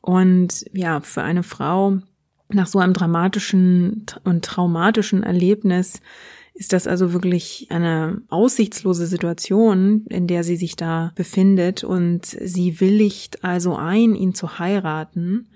Und 0.00 0.64
ja, 0.72 1.00
für 1.00 1.22
eine 1.22 1.42
Frau, 1.42 1.98
nach 2.48 2.66
so 2.66 2.78
einem 2.78 2.92
dramatischen 2.92 4.06
und 4.24 4.44
traumatischen 4.44 5.22
Erlebnis 5.22 6.00
ist 6.54 6.72
das 6.72 6.86
also 6.86 7.12
wirklich 7.12 7.66
eine 7.70 8.22
aussichtslose 8.28 9.06
Situation, 9.06 10.06
in 10.06 10.28
der 10.28 10.44
sie 10.44 10.56
sich 10.56 10.76
da 10.76 11.12
befindet 11.16 11.82
und 11.82 12.26
sie 12.26 12.80
willigt 12.80 13.42
also 13.42 13.74
ein, 13.74 14.14
ihn 14.14 14.34
zu 14.34 14.58
heiraten, 14.60 15.48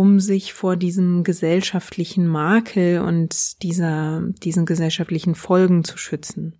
um 0.00 0.18
sich 0.18 0.54
vor 0.54 0.76
diesem 0.76 1.24
gesellschaftlichen 1.24 2.26
Makel 2.26 3.00
und 3.00 3.62
dieser, 3.62 4.22
diesen 4.42 4.64
gesellschaftlichen 4.64 5.34
Folgen 5.34 5.84
zu 5.84 5.98
schützen. 5.98 6.54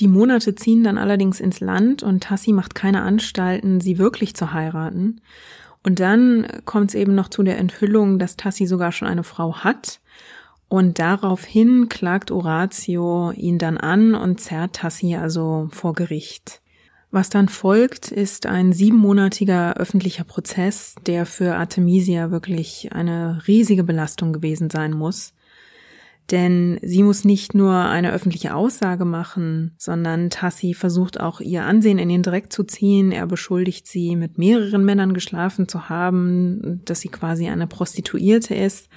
Die 0.00 0.06
Monate 0.06 0.54
ziehen 0.54 0.84
dann 0.84 0.98
allerdings 0.98 1.40
ins 1.40 1.60
Land 1.60 2.02
und 2.02 2.24
Tassi 2.24 2.52
macht 2.52 2.74
keine 2.74 3.00
Anstalten, 3.00 3.80
sie 3.80 3.96
wirklich 3.96 4.36
zu 4.36 4.52
heiraten. 4.52 5.22
Und 5.82 5.98
dann 5.98 6.46
kommt 6.66 6.90
es 6.90 6.94
eben 6.94 7.14
noch 7.14 7.28
zu 7.28 7.42
der 7.42 7.56
Enthüllung, 7.56 8.18
dass 8.18 8.36
Tassi 8.36 8.66
sogar 8.66 8.92
schon 8.92 9.08
eine 9.08 9.24
Frau 9.24 9.54
hat. 9.56 10.00
Und 10.68 10.98
daraufhin 10.98 11.88
klagt 11.88 12.30
Horatio 12.30 13.32
ihn 13.32 13.56
dann 13.56 13.78
an 13.78 14.14
und 14.14 14.40
zerrt 14.40 14.74
Tassi 14.76 15.16
also 15.16 15.68
vor 15.72 15.94
Gericht. 15.94 16.60
Was 17.10 17.30
dann 17.30 17.48
folgt, 17.48 18.12
ist 18.12 18.44
ein 18.46 18.72
siebenmonatiger 18.72 19.76
öffentlicher 19.78 20.24
Prozess, 20.24 20.94
der 21.06 21.24
für 21.24 21.56
Artemisia 21.56 22.30
wirklich 22.30 22.90
eine 22.92 23.40
riesige 23.46 23.82
Belastung 23.82 24.34
gewesen 24.34 24.68
sein 24.68 24.92
muss. 24.92 25.32
Denn 26.30 26.78
sie 26.82 27.02
muss 27.02 27.24
nicht 27.24 27.54
nur 27.54 27.74
eine 27.74 28.12
öffentliche 28.12 28.54
Aussage 28.54 29.06
machen, 29.06 29.74
sondern 29.78 30.28
Tassi 30.28 30.74
versucht 30.74 31.18
auch 31.18 31.40
ihr 31.40 31.64
Ansehen 31.64 31.98
in 31.98 32.10
den 32.10 32.22
Dreck 32.22 32.52
zu 32.52 32.64
ziehen. 32.64 33.12
Er 33.12 33.26
beschuldigt 33.26 33.86
sie, 33.86 34.14
mit 34.14 34.36
mehreren 34.36 34.84
Männern 34.84 35.14
geschlafen 35.14 35.68
zu 35.68 35.88
haben, 35.88 36.82
dass 36.84 37.00
sie 37.00 37.08
quasi 37.08 37.48
eine 37.48 37.66
Prostituierte 37.66 38.54
ist. 38.54 38.90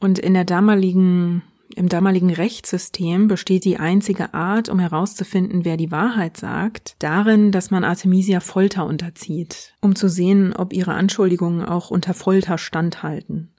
Und 0.00 0.18
in 0.18 0.34
der 0.34 0.44
damaligen, 0.44 1.44
im 1.74 1.88
damaligen 1.88 2.30
Rechtssystem 2.30 3.26
besteht 3.26 3.64
die 3.64 3.78
einzige 3.78 4.34
Art, 4.34 4.68
um 4.68 4.78
herauszufinden, 4.78 5.64
wer 5.64 5.76
die 5.76 5.90
Wahrheit 5.90 6.36
sagt, 6.36 6.96
darin, 6.98 7.52
dass 7.52 7.70
man 7.70 7.84
Artemisia 7.84 8.40
Folter 8.40 8.86
unterzieht, 8.86 9.74
um 9.80 9.96
zu 9.96 10.08
sehen, 10.08 10.54
ob 10.54 10.72
ihre 10.72 10.94
Anschuldigungen 10.94 11.64
auch 11.64 11.90
unter 11.90 12.14
Folter 12.14 12.58
standhalten. 12.58 13.50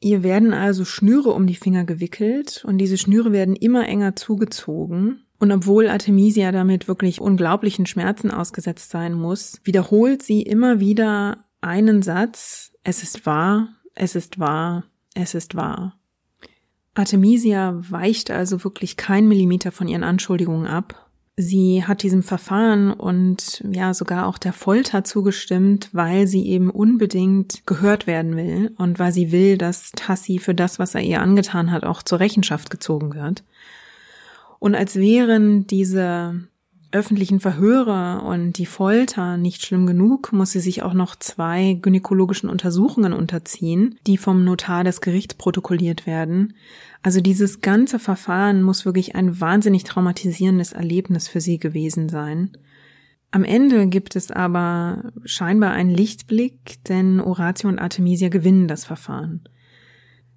Ihr 0.00 0.22
werden 0.22 0.54
also 0.54 0.86
Schnüre 0.86 1.30
um 1.30 1.46
die 1.46 1.54
Finger 1.54 1.84
gewickelt 1.84 2.64
und 2.66 2.78
diese 2.78 2.96
Schnüre 2.96 3.32
werden 3.32 3.54
immer 3.54 3.86
enger 3.86 4.16
zugezogen. 4.16 5.26
Und 5.38 5.52
obwohl 5.52 5.88
Artemisia 5.88 6.52
damit 6.52 6.88
wirklich 6.88 7.20
unglaublichen 7.20 7.84
Schmerzen 7.84 8.30
ausgesetzt 8.30 8.90
sein 8.90 9.12
muss, 9.12 9.60
wiederholt 9.64 10.22
sie 10.22 10.42
immer 10.42 10.80
wieder 10.80 11.44
einen 11.60 12.02
Satz, 12.02 12.72
es 12.82 13.02
ist 13.02 13.26
wahr, 13.26 13.68
es 13.94 14.14
ist 14.14 14.38
wahr, 14.38 14.84
es 15.14 15.34
ist 15.34 15.54
wahr. 15.54 15.99
Artemisia 17.00 17.80
weicht 17.88 18.30
also 18.30 18.62
wirklich 18.62 18.96
kein 18.96 19.26
Millimeter 19.26 19.72
von 19.72 19.88
ihren 19.88 20.04
Anschuldigungen 20.04 20.66
ab 20.66 21.10
Sie 21.42 21.84
hat 21.84 22.02
diesem 22.02 22.22
Verfahren 22.22 22.92
und 22.92 23.64
ja 23.72 23.94
sogar 23.94 24.26
auch 24.26 24.36
der 24.36 24.52
Folter 24.52 25.04
zugestimmt, 25.04 25.88
weil 25.92 26.26
sie 26.26 26.46
eben 26.46 26.68
unbedingt 26.68 27.66
gehört 27.66 28.06
werden 28.06 28.36
will 28.36 28.72
und 28.76 28.98
weil 28.98 29.12
sie 29.12 29.32
will, 29.32 29.56
dass 29.56 29.92
Tassi 29.92 30.38
für 30.38 30.54
das, 30.54 30.78
was 30.78 30.94
er 30.94 31.00
ihr 31.00 31.22
angetan 31.22 31.70
hat, 31.70 31.84
auch 31.84 32.02
zur 32.02 32.20
Rechenschaft 32.20 32.68
gezogen 32.68 33.14
wird. 33.14 33.42
Und 34.58 34.74
als 34.74 34.96
wären 34.96 35.66
diese 35.66 36.48
öffentlichen 36.92 37.40
Verhöre 37.40 38.22
und 38.22 38.54
die 38.54 38.66
Folter 38.66 39.36
nicht 39.36 39.64
schlimm 39.64 39.86
genug, 39.86 40.32
muss 40.32 40.52
sie 40.52 40.60
sich 40.60 40.82
auch 40.82 40.92
noch 40.92 41.16
zwei 41.16 41.78
gynäkologischen 41.80 42.50
Untersuchungen 42.50 43.12
unterziehen, 43.12 43.98
die 44.06 44.16
vom 44.16 44.44
Notar 44.44 44.84
des 44.84 45.00
Gerichts 45.00 45.34
protokolliert 45.34 46.06
werden. 46.06 46.54
Also 47.02 47.20
dieses 47.20 47.60
ganze 47.60 47.98
Verfahren 47.98 48.62
muss 48.62 48.84
wirklich 48.84 49.14
ein 49.14 49.40
wahnsinnig 49.40 49.84
traumatisierendes 49.84 50.72
Erlebnis 50.72 51.28
für 51.28 51.40
sie 51.40 51.58
gewesen 51.58 52.08
sein. 52.08 52.50
Am 53.30 53.44
Ende 53.44 53.86
gibt 53.86 54.16
es 54.16 54.32
aber 54.32 55.12
scheinbar 55.24 55.70
einen 55.70 55.90
Lichtblick, 55.90 56.82
denn 56.88 57.24
Horatio 57.24 57.68
und 57.68 57.78
Artemisia 57.78 58.28
gewinnen 58.28 58.66
das 58.66 58.84
Verfahren. 58.84 59.44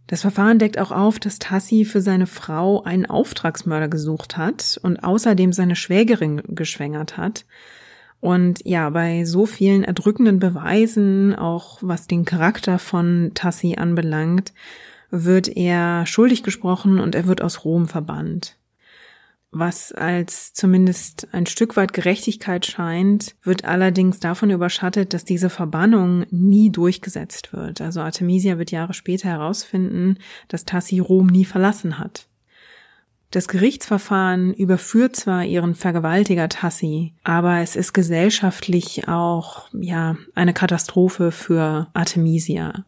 Das 0.07 0.22
Verfahren 0.22 0.60
deckt 0.60 0.79
auch 0.79 0.91
auf, 0.91 1.19
dass 1.19 1.39
Tassi 1.39 1.86
für 1.86 2.01
seine 2.01 2.27
Frau 2.27 2.83
einen 2.83 3.05
Auftragsmörder 3.05 3.88
gesucht 3.88 4.38
hat 4.38 4.79
und 4.83 5.03
außerdem 5.03 5.53
seine 5.53 5.75
Schwägerin 5.75 6.41
geschwängert 6.48 7.17
hat. 7.17 7.45
Und 8.19 8.65
ja, 8.65 8.89
bei 8.89 9.25
so 9.25 9.45
vielen 9.45 9.83
erdrückenden 9.83 10.39
Beweisen, 10.39 11.36
auch 11.36 11.79
was 11.81 12.07
den 12.07 12.25
Charakter 12.25 12.79
von 12.79 13.31
Tassi 13.33 13.75
anbelangt, 13.77 14.53
wird 15.10 15.48
er 15.48 16.05
schuldig 16.05 16.43
gesprochen 16.43 17.00
und 17.00 17.15
er 17.15 17.27
wird 17.27 17.41
aus 17.41 17.65
Rom 17.65 17.88
verbannt 17.88 18.57
was 19.53 19.91
als 19.91 20.53
zumindest 20.53 21.27
ein 21.31 21.45
Stück 21.45 21.77
weit 21.77 21.93
Gerechtigkeit 21.93 22.65
scheint, 22.65 23.36
wird 23.43 23.65
allerdings 23.65 24.19
davon 24.19 24.50
überschattet, 24.50 25.13
dass 25.13 25.25
diese 25.25 25.50
Verbannung 25.50 26.25
nie 26.31 26.72
durchgesetzt 26.72 27.53
wird. 27.53 27.79
Also 27.79 28.01
Artemisia 28.01 28.57
wird 28.57 28.72
Jahre 28.72 28.93
später 28.93 29.29
herausfinden, 29.29 30.17
dass 30.48 30.65
Tassi 30.65 31.00
Rom 31.00 31.27
nie 31.27 31.45
verlassen 31.45 32.00
hat. 32.00 32.27
Das 33.33 33.48
Gerichtsverfahren 33.48 34.53
überführt 34.53 35.15
zwar 35.15 35.43
ihren 35.43 35.74
Vergewaltiger 35.74 36.50
Tassi, 36.50 37.13
aber 37.24 37.62
es 37.62 37.75
ist 37.75 37.93
gesellschaftlich 37.93 39.07
auch, 39.07 39.69
ja, 39.74 40.17
eine 40.36 40.53
Katastrophe 40.53 41.31
für 41.31 41.88
Artemisia. 41.93 42.86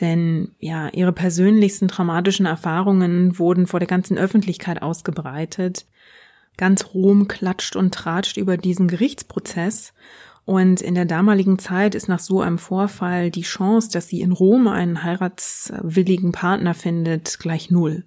Denn 0.00 0.50
ja, 0.58 0.88
ihre 0.88 1.12
persönlichsten 1.12 1.88
traumatischen 1.88 2.46
Erfahrungen 2.46 3.38
wurden 3.38 3.66
vor 3.66 3.80
der 3.80 3.86
ganzen 3.86 4.18
Öffentlichkeit 4.18 4.82
ausgebreitet. 4.82 5.86
Ganz 6.56 6.94
Rom 6.94 7.28
klatscht 7.28 7.76
und 7.76 7.94
tratscht 7.94 8.36
über 8.36 8.56
diesen 8.56 8.88
Gerichtsprozess. 8.88 9.92
Und 10.44 10.80
in 10.80 10.94
der 10.94 11.04
damaligen 11.04 11.58
Zeit 11.58 11.94
ist 11.94 12.08
nach 12.08 12.20
so 12.20 12.40
einem 12.40 12.58
Vorfall 12.58 13.30
die 13.30 13.42
Chance, 13.42 13.90
dass 13.90 14.08
sie 14.08 14.20
in 14.20 14.32
Rom 14.32 14.68
einen 14.68 15.02
heiratswilligen 15.02 16.32
Partner 16.32 16.72
findet, 16.72 17.38
gleich 17.40 17.70
null. 17.70 18.04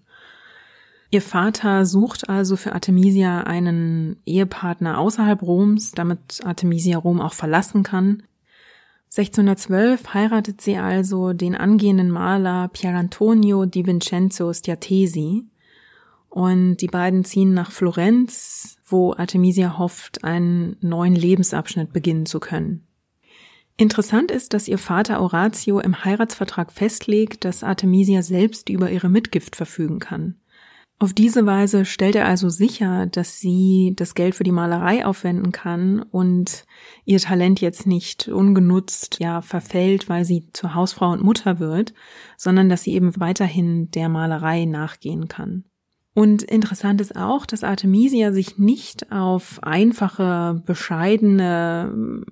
Ihr 1.11 1.21
Vater 1.21 1.85
sucht 1.85 2.29
also 2.29 2.55
für 2.55 2.73
Artemisia 2.73 3.41
einen 3.41 4.17
Ehepartner 4.25 4.99
außerhalb 4.99 5.41
Roms, 5.41 5.91
damit 5.91 6.39
Artemisia 6.45 6.97
Rom 6.97 7.19
auch 7.19 7.33
verlassen 7.33 7.83
kann. 7.83 8.23
1612 9.17 10.13
heiratet 10.13 10.61
sie 10.61 10.77
also 10.77 11.33
den 11.33 11.55
angehenden 11.55 12.11
Maler 12.11 12.67
Pierantonio 12.67 13.65
di 13.65 13.85
Vincenzo 13.87 14.53
Stiatesi 14.53 15.45
und 16.29 16.77
die 16.77 16.87
beiden 16.87 17.23
ziehen 17.23 17.53
nach 17.53 17.71
Florenz, 17.71 18.77
wo 18.85 19.13
Artemisia 19.13 19.77
hofft, 19.77 20.23
einen 20.23 20.77
neuen 20.81 21.15
Lebensabschnitt 21.15 21.91
beginnen 21.91 22.25
zu 22.25 22.39
können. 22.39 22.87
Interessant 23.77 24.29
ist, 24.29 24.53
dass 24.53 24.67
ihr 24.67 24.77
Vater 24.77 25.21
Horatio 25.21 25.79
im 25.79 26.03
Heiratsvertrag 26.03 26.71
festlegt, 26.71 27.45
dass 27.45 27.63
Artemisia 27.63 28.21
selbst 28.21 28.69
über 28.69 28.91
ihre 28.91 29.09
Mitgift 29.09 29.55
verfügen 29.55 29.99
kann. 29.99 30.35
Auf 31.01 31.13
diese 31.13 31.45
Weise 31.45 31.85
stellt 31.85 32.17
er 32.17 32.27
also 32.27 32.49
sicher, 32.49 33.05
dass 33.05 33.39
sie 33.39 33.93
das 33.95 34.15
Geld 34.15 34.35
für 34.35 34.43
die 34.43 34.51
Malerei 34.51 35.05
aufwenden 35.05 35.53
kann 35.53 36.01
und 36.01 36.65
ihr 37.05 37.19
Talent 37.19 37.61
jetzt 37.61 37.87
nicht 37.87 38.27
ungenutzt 38.27 39.17
ja 39.21 39.41
verfällt, 39.41 40.09
weil 40.09 40.25
sie 40.25 40.49
zur 40.51 40.75
Hausfrau 40.75 41.11
und 41.11 41.23
Mutter 41.23 41.59
wird, 41.59 41.93
sondern 42.35 42.67
dass 42.67 42.83
sie 42.83 42.93
eben 42.93 43.17
weiterhin 43.17 43.89
der 43.91 44.09
Malerei 44.09 44.65
nachgehen 44.65 45.29
kann. 45.29 45.63
Und 46.19 46.43
interessant 46.43 46.99
ist 46.99 47.15
auch, 47.15 47.45
dass 47.45 47.63
Artemisia 47.63 48.33
sich 48.33 48.57
nicht 48.57 49.09
auf 49.09 49.63
einfache, 49.63 50.61
bescheidene 50.65 52.25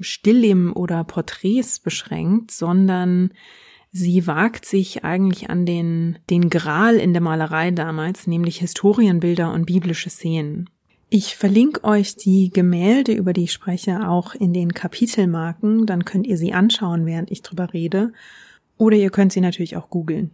Stillleben 0.00 0.72
oder 0.72 1.02
Porträts 1.02 1.80
beschränkt, 1.80 2.52
sondern 2.52 3.32
Sie 3.90 4.28
wagt 4.28 4.64
sich 4.64 5.04
eigentlich 5.04 5.50
an 5.50 5.66
den, 5.66 6.20
den 6.30 6.50
Gral 6.50 6.98
in 6.98 7.14
der 7.14 7.20
Malerei 7.20 7.72
damals, 7.72 8.28
nämlich 8.28 8.58
Historienbilder 8.58 9.52
und 9.52 9.66
biblische 9.66 10.08
Szenen. 10.08 10.70
Ich 11.10 11.34
verlinke 11.34 11.82
euch 11.82 12.14
die 12.14 12.50
Gemälde, 12.50 13.10
über 13.10 13.32
die 13.32 13.44
ich 13.44 13.52
spreche, 13.52 14.08
auch 14.08 14.36
in 14.36 14.52
den 14.52 14.72
Kapitelmarken, 14.72 15.84
dann 15.86 16.04
könnt 16.04 16.28
ihr 16.28 16.36
sie 16.36 16.52
anschauen, 16.52 17.06
während 17.06 17.32
ich 17.32 17.42
drüber 17.42 17.72
rede. 17.72 18.12
Oder 18.78 18.96
ihr 18.96 19.10
könnt 19.10 19.32
sie 19.32 19.40
natürlich 19.40 19.76
auch 19.76 19.90
googeln. 19.90 20.30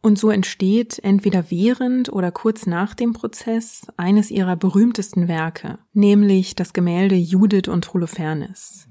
Und 0.00 0.18
so 0.18 0.30
entsteht 0.30 1.00
entweder 1.02 1.50
während 1.50 2.12
oder 2.12 2.30
kurz 2.30 2.66
nach 2.66 2.94
dem 2.94 3.12
Prozess 3.12 3.86
eines 3.96 4.30
ihrer 4.30 4.56
berühmtesten 4.56 5.26
Werke, 5.26 5.78
nämlich 5.92 6.54
das 6.54 6.72
Gemälde 6.72 7.16
Judith 7.16 7.68
und 7.68 7.92
Holofernes. 7.92 8.88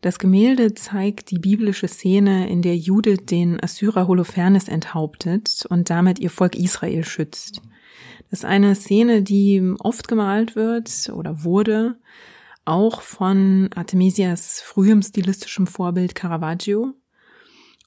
Das 0.00 0.18
Gemälde 0.18 0.74
zeigt 0.74 1.30
die 1.30 1.38
biblische 1.38 1.88
Szene, 1.88 2.48
in 2.48 2.60
der 2.60 2.76
Judith 2.76 3.26
den 3.26 3.62
Assyrer 3.62 4.06
Holofernes 4.06 4.68
enthauptet 4.68 5.64
und 5.68 5.90
damit 5.90 6.18
ihr 6.18 6.30
Volk 6.30 6.54
Israel 6.54 7.04
schützt. 7.04 7.62
Das 8.30 8.40
ist 8.40 8.44
eine 8.44 8.74
Szene, 8.74 9.22
die 9.22 9.74
oft 9.78 10.08
gemalt 10.08 10.56
wird 10.56 11.10
oder 11.14 11.44
wurde, 11.44 11.98
auch 12.64 13.00
von 13.00 13.70
Artemisias 13.74 14.60
frühem 14.60 15.00
stilistischem 15.00 15.66
Vorbild 15.66 16.14
Caravaggio. 16.14 16.94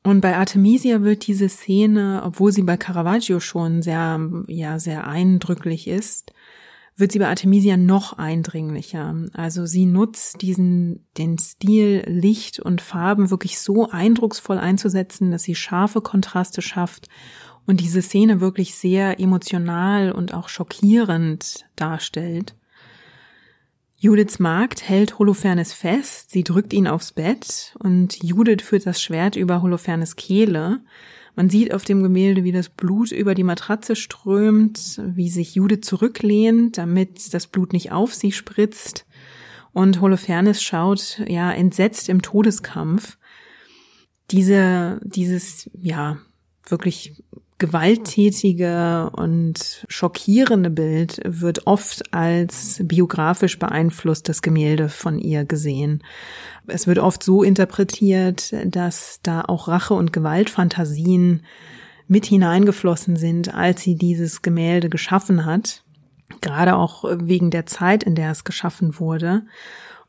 Und 0.04 0.22
bei 0.22 0.38
Artemisia 0.38 1.02
wird 1.02 1.28
diese 1.28 1.50
Szene, 1.50 2.22
obwohl 2.24 2.52
sie 2.52 2.64
bei 2.64 2.78
Caravaggio 2.78 3.40
schon 3.40 3.82
sehr, 3.82 4.20
ja, 4.48 4.80
sehr 4.80 5.08
eindrücklich 5.08 5.88
ist, 5.88 6.32
wird 6.96 7.12
sie 7.12 7.20
bei 7.20 7.28
Artemisia 7.28 7.78
noch 7.78 8.14
eindringlicher. 8.14 9.16
Also 9.34 9.66
sie 9.66 9.86
nutzt 9.86 10.42
diesen, 10.42 11.08
den 11.18 11.38
Stil, 11.38 12.04
Licht 12.08 12.60
und 12.60 12.82
Farben 12.82 13.30
wirklich 13.30 13.60
so 13.60 13.90
eindrucksvoll 13.90 14.58
einzusetzen, 14.58 15.32
dass 15.32 15.44
sie 15.44 15.56
scharfe 15.56 16.02
Kontraste 16.02 16.62
schafft 16.62 17.08
und 17.66 17.80
diese 17.80 18.02
Szene 18.02 18.42
wirklich 18.42 18.76
sehr 18.76 19.20
emotional 19.20 20.12
und 20.12 20.34
auch 20.34 20.50
schockierend 20.50 21.66
darstellt. 21.76 22.56
Judiths 24.02 24.40
Magd 24.40 24.88
hält 24.88 25.20
Holofernes 25.20 25.74
fest, 25.74 26.32
sie 26.32 26.46
drückt 26.46 26.72
ihn 26.72 26.88
aufs 26.88 27.12
Bett 27.12 27.76
und 27.80 28.24
Judith 28.24 28.64
führt 28.64 28.86
das 28.86 29.02
Schwert 29.02 29.36
über 29.36 29.62
Holofernes 29.62 30.16
Kehle 30.16 30.80
Man 31.36 31.50
sieht 31.50 31.74
auf 31.74 31.84
dem 31.84 32.02
Gemälde, 32.02 32.46
wie 32.46 32.54
das 32.54 32.70
Blut 32.70 33.12
über 33.12 33.36
die 33.36 33.44
Matratze 33.44 33.98
strömt, 33.98 35.02
wie 35.06 35.30
sich 35.30 35.56
Jude 35.56 35.82
zurücklehnt, 35.82 36.78
damit 36.78 37.34
das 37.34 37.48
Blut 37.48 37.74
nicht 37.74 37.92
auf 37.92 38.14
sie 38.14 38.32
spritzt. 38.32 39.06
Und 39.74 40.00
Holofernes 40.00 40.64
schaut 40.64 41.22
ja 41.28 41.52
entsetzt 41.52 42.08
im 42.08 42.22
Todeskampf. 42.22 43.18
Diese, 44.32 45.02
dieses, 45.04 45.70
ja, 45.74 46.20
wirklich 46.68 47.22
gewalttätige 47.60 49.10
und 49.12 49.86
schockierende 49.90 50.70
Bild 50.70 51.20
wird 51.26 51.68
oft 51.68 52.14
als 52.14 52.82
biografisch 52.84 53.60
beeinflusstes 53.60 54.42
Gemälde 54.42 54.90
von 54.90 55.20
ihr 55.20 55.46
gesehen. 55.46 56.02
Es 56.68 56.88
wird 56.88 57.00
oft 57.00 57.22
so 57.22 57.44
interpretiert, 57.44 58.54
dass 58.66 59.20
da 59.22 59.42
auch 59.42 59.68
Rache 59.68 59.94
und 59.94 60.14
Gewaltfantasien 60.14 61.44
mit 62.08 62.26
hineingeflossen 62.26 63.18
sind, 63.18 63.54
als 63.54 63.82
sie 63.82 63.96
dieses 63.96 64.42
Gemälde 64.42 64.90
geschaffen 64.90 65.46
hat. 65.46 65.84
Gerade 66.42 66.76
auch 66.76 67.04
wegen 67.06 67.52
der 67.52 67.66
Zeit, 67.66 68.04
in 68.04 68.16
der 68.16 68.32
es 68.32 68.46
geschaffen 68.46 69.00
wurde. 69.00 69.44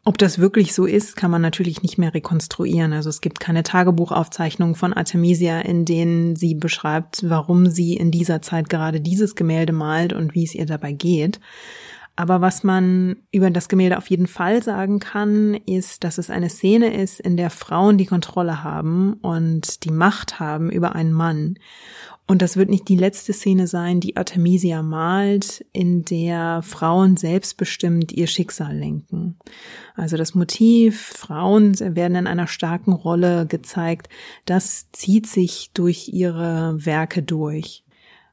Ob 0.02 0.16
das 0.16 0.38
wirklich 0.38 0.72
so 0.72 0.86
ist, 0.86 1.14
kann 1.14 1.30
man 1.30 1.42
natürlich 1.42 1.82
nicht 1.82 1.98
mehr 1.98 2.14
rekonstruieren. 2.14 2.94
Also 2.94 3.10
es 3.10 3.20
gibt 3.20 3.38
keine 3.38 3.62
Tagebuchaufzeichnungen 3.62 4.74
von 4.74 4.94
Artemisia, 4.94 5.60
in 5.60 5.84
denen 5.84 6.36
sie 6.36 6.54
beschreibt, 6.54 7.28
warum 7.28 7.66
sie 7.66 7.94
in 7.94 8.10
dieser 8.10 8.40
Zeit 8.40 8.70
gerade 8.70 9.02
dieses 9.02 9.34
Gemälde 9.34 9.74
malt 9.74 10.14
und 10.14 10.34
wie 10.34 10.44
es 10.44 10.54
ihr 10.54 10.64
dabei 10.64 10.92
geht. 10.92 11.38
Aber 12.16 12.40
was 12.40 12.64
man 12.64 13.16
über 13.30 13.50
das 13.50 13.68
Gemälde 13.68 13.98
auf 13.98 14.08
jeden 14.08 14.26
Fall 14.26 14.62
sagen 14.62 15.00
kann, 15.00 15.54
ist, 15.54 16.02
dass 16.04 16.18
es 16.18 16.30
eine 16.30 16.50
Szene 16.50 16.94
ist, 16.94 17.20
in 17.20 17.36
der 17.36 17.50
Frauen 17.50 17.98
die 17.98 18.06
Kontrolle 18.06 18.62
haben 18.64 19.14
und 19.14 19.84
die 19.84 19.90
Macht 19.90 20.40
haben 20.40 20.70
über 20.70 20.94
einen 20.94 21.12
Mann. 21.12 21.58
Und 22.30 22.42
das 22.42 22.56
wird 22.56 22.70
nicht 22.70 22.88
die 22.88 22.94
letzte 22.94 23.32
Szene 23.32 23.66
sein, 23.66 23.98
die 23.98 24.16
Artemisia 24.16 24.84
malt, 24.84 25.66
in 25.72 26.04
der 26.04 26.62
Frauen 26.62 27.16
selbstbestimmt 27.16 28.12
ihr 28.12 28.28
Schicksal 28.28 28.72
lenken. 28.72 29.36
Also 29.96 30.16
das 30.16 30.36
Motiv, 30.36 31.00
Frauen 31.00 31.76
werden 31.80 32.14
in 32.14 32.28
einer 32.28 32.46
starken 32.46 32.92
Rolle 32.92 33.46
gezeigt, 33.46 34.08
das 34.44 34.92
zieht 34.92 35.26
sich 35.26 35.72
durch 35.74 36.10
ihre 36.12 36.76
Werke 36.78 37.24
durch. 37.24 37.82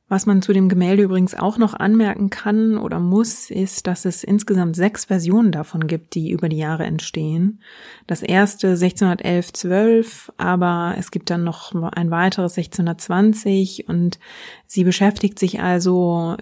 Was 0.09 0.25
man 0.25 0.41
zu 0.41 0.53
dem 0.53 0.69
Gemälde 0.69 1.03
übrigens 1.03 1.35
auch 1.35 1.57
noch 1.57 1.73
anmerken 1.73 2.29
kann 2.29 2.77
oder 2.77 2.99
muss, 2.99 3.49
ist, 3.49 3.87
dass 3.87 4.05
es 4.05 4.23
insgesamt 4.23 4.77
sechs 4.77 5.05
Versionen 5.05 5.51
davon 5.51 5.85
gibt, 5.85 6.15
die 6.15 6.31
über 6.31 6.47
die 6.47 6.57
Jahre 6.57 6.85
entstehen. 6.85 7.61
Das 8.07 8.23
erste 8.23 8.75
1611-12, 8.75 10.29
aber 10.37 10.95
es 10.97 11.11
gibt 11.11 11.29
dann 11.29 11.43
noch 11.43 11.75
ein 11.75 12.09
weiteres 12.09 12.57
1620 12.57 13.89
und 13.89 14.17
sie 14.65 14.85
beschäftigt 14.85 15.39
sich 15.39 15.59
also 15.59 16.37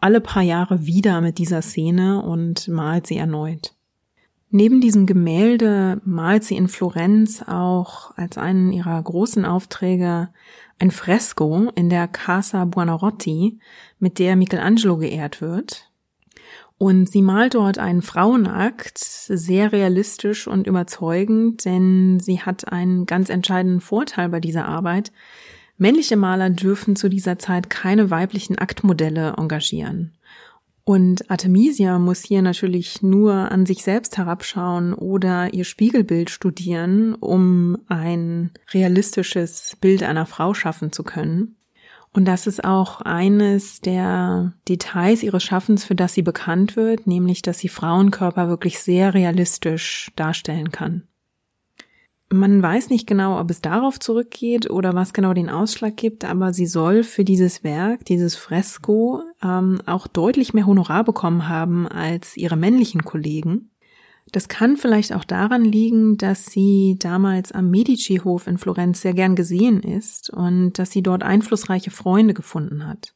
alle 0.00 0.20
paar 0.20 0.44
Jahre 0.44 0.86
wieder 0.86 1.20
mit 1.20 1.38
dieser 1.38 1.62
Szene 1.62 2.22
und 2.22 2.68
malt 2.68 3.08
sie 3.08 3.16
erneut. 3.16 3.74
Neben 4.50 4.80
diesem 4.80 5.06
Gemälde 5.06 6.00
malt 6.04 6.42
sie 6.44 6.56
in 6.56 6.68
Florenz 6.68 7.42
auch 7.46 8.16
als 8.16 8.38
einen 8.38 8.72
ihrer 8.72 9.02
großen 9.02 9.44
Aufträge 9.44 10.30
ein 10.78 10.90
Fresko 10.90 11.70
in 11.74 11.90
der 11.90 12.08
Casa 12.08 12.64
Buonarroti, 12.64 13.58
mit 13.98 14.18
der 14.18 14.36
Michelangelo 14.36 14.96
geehrt 14.96 15.40
wird. 15.40 15.90
Und 16.78 17.10
sie 17.10 17.22
malt 17.22 17.54
dort 17.54 17.78
einen 17.78 18.02
Frauenakt, 18.02 18.98
sehr 18.98 19.72
realistisch 19.72 20.46
und 20.46 20.66
überzeugend, 20.68 21.64
denn 21.64 22.20
sie 22.20 22.40
hat 22.40 22.72
einen 22.72 23.04
ganz 23.04 23.30
entscheidenden 23.30 23.80
Vorteil 23.80 24.28
bei 24.28 24.38
dieser 24.38 24.66
Arbeit. 24.66 25.10
Männliche 25.76 26.16
Maler 26.16 26.50
dürfen 26.50 26.94
zu 26.96 27.08
dieser 27.08 27.38
Zeit 27.38 27.68
keine 27.68 28.10
weiblichen 28.10 28.56
Aktmodelle 28.56 29.34
engagieren. 29.36 30.12
Und 30.88 31.30
Artemisia 31.30 31.98
muss 31.98 32.22
hier 32.22 32.40
natürlich 32.40 33.02
nur 33.02 33.34
an 33.34 33.66
sich 33.66 33.82
selbst 33.82 34.16
herabschauen 34.16 34.94
oder 34.94 35.52
ihr 35.52 35.64
Spiegelbild 35.64 36.30
studieren, 36.30 37.14
um 37.14 37.76
ein 37.88 38.52
realistisches 38.72 39.76
Bild 39.82 40.02
einer 40.02 40.24
Frau 40.24 40.54
schaffen 40.54 40.90
zu 40.90 41.02
können. 41.02 41.56
Und 42.14 42.24
das 42.24 42.46
ist 42.46 42.64
auch 42.64 43.02
eines 43.02 43.82
der 43.82 44.54
Details 44.66 45.22
ihres 45.22 45.44
Schaffens, 45.44 45.84
für 45.84 45.94
das 45.94 46.14
sie 46.14 46.22
bekannt 46.22 46.74
wird, 46.74 47.06
nämlich 47.06 47.42
dass 47.42 47.58
sie 47.58 47.68
Frauenkörper 47.68 48.48
wirklich 48.48 48.78
sehr 48.78 49.12
realistisch 49.12 50.10
darstellen 50.16 50.72
kann. 50.72 51.06
Man 52.30 52.62
weiß 52.62 52.90
nicht 52.90 53.06
genau, 53.06 53.40
ob 53.40 53.50
es 53.50 53.62
darauf 53.62 53.98
zurückgeht 53.98 54.68
oder 54.68 54.94
was 54.94 55.14
genau 55.14 55.32
den 55.32 55.48
Ausschlag 55.48 55.96
gibt, 55.96 56.26
aber 56.26 56.52
sie 56.52 56.66
soll 56.66 57.02
für 57.02 57.24
dieses 57.24 57.64
Werk, 57.64 58.04
dieses 58.04 58.36
Fresko, 58.36 59.22
ähm, 59.42 59.80
auch 59.86 60.06
deutlich 60.06 60.52
mehr 60.52 60.66
Honorar 60.66 61.04
bekommen 61.04 61.48
haben 61.48 61.88
als 61.88 62.36
ihre 62.36 62.56
männlichen 62.56 63.02
Kollegen. 63.02 63.70
Das 64.30 64.48
kann 64.48 64.76
vielleicht 64.76 65.14
auch 65.14 65.24
daran 65.24 65.64
liegen, 65.64 66.18
dass 66.18 66.44
sie 66.46 66.96
damals 66.98 67.52
am 67.52 67.70
Medici-Hof 67.70 68.46
in 68.46 68.58
Florenz 68.58 69.00
sehr 69.00 69.14
gern 69.14 69.34
gesehen 69.34 69.82
ist 69.82 70.28
und 70.28 70.78
dass 70.78 70.90
sie 70.90 71.02
dort 71.02 71.22
einflussreiche 71.22 71.90
Freunde 71.90 72.34
gefunden 72.34 72.86
hat. 72.86 73.14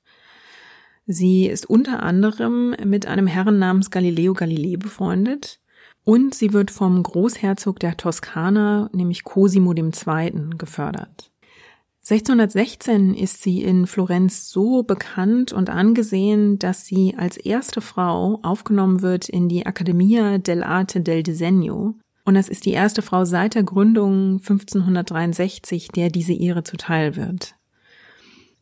Sie 1.07 1.47
ist 1.47 1.69
unter 1.69 2.03
anderem 2.03 2.75
mit 2.85 3.07
einem 3.07 3.27
Herren 3.27 3.59
namens 3.59 3.91
Galileo 3.91 4.33
Galilei 4.33 4.77
befreundet, 4.77 5.61
und 6.05 6.35
sie 6.35 6.53
wird 6.53 6.71
vom 6.71 7.03
Großherzog 7.03 7.79
der 7.79 7.97
Toskana, 7.97 8.91
nämlich 8.93 9.25
Cosimo 9.25 9.73
II., 9.73 10.51
gefördert. 10.59 11.31
1616 12.05 13.15
ist 13.15 13.43
sie 13.43 13.63
in 13.63 13.87
Florenz 13.87 14.51
so 14.51 14.83
bekannt 14.83 15.53
und 15.53 15.71
angesehen, 15.71 16.59
dass 16.59 16.85
sie 16.85 17.15
als 17.17 17.37
erste 17.37 17.81
Frau 17.81 18.41
aufgenommen 18.43 19.03
wird 19.03 19.29
in 19.29 19.49
die 19.49 19.67
Accademia 19.67 20.35
dell'Arte 20.35 20.99
del 20.99 21.23
Disegno. 21.23 21.95
Und 22.25 22.35
das 22.35 22.49
ist 22.49 22.67
die 22.67 22.73
erste 22.73 23.03
Frau 23.03 23.25
seit 23.25 23.55
der 23.55 23.63
Gründung 23.63 24.39
1563, 24.39 25.89
der 25.89 26.11
diese 26.11 26.33
Ehre 26.33 26.65
zuteil 26.65 27.15
wird. 27.15 27.55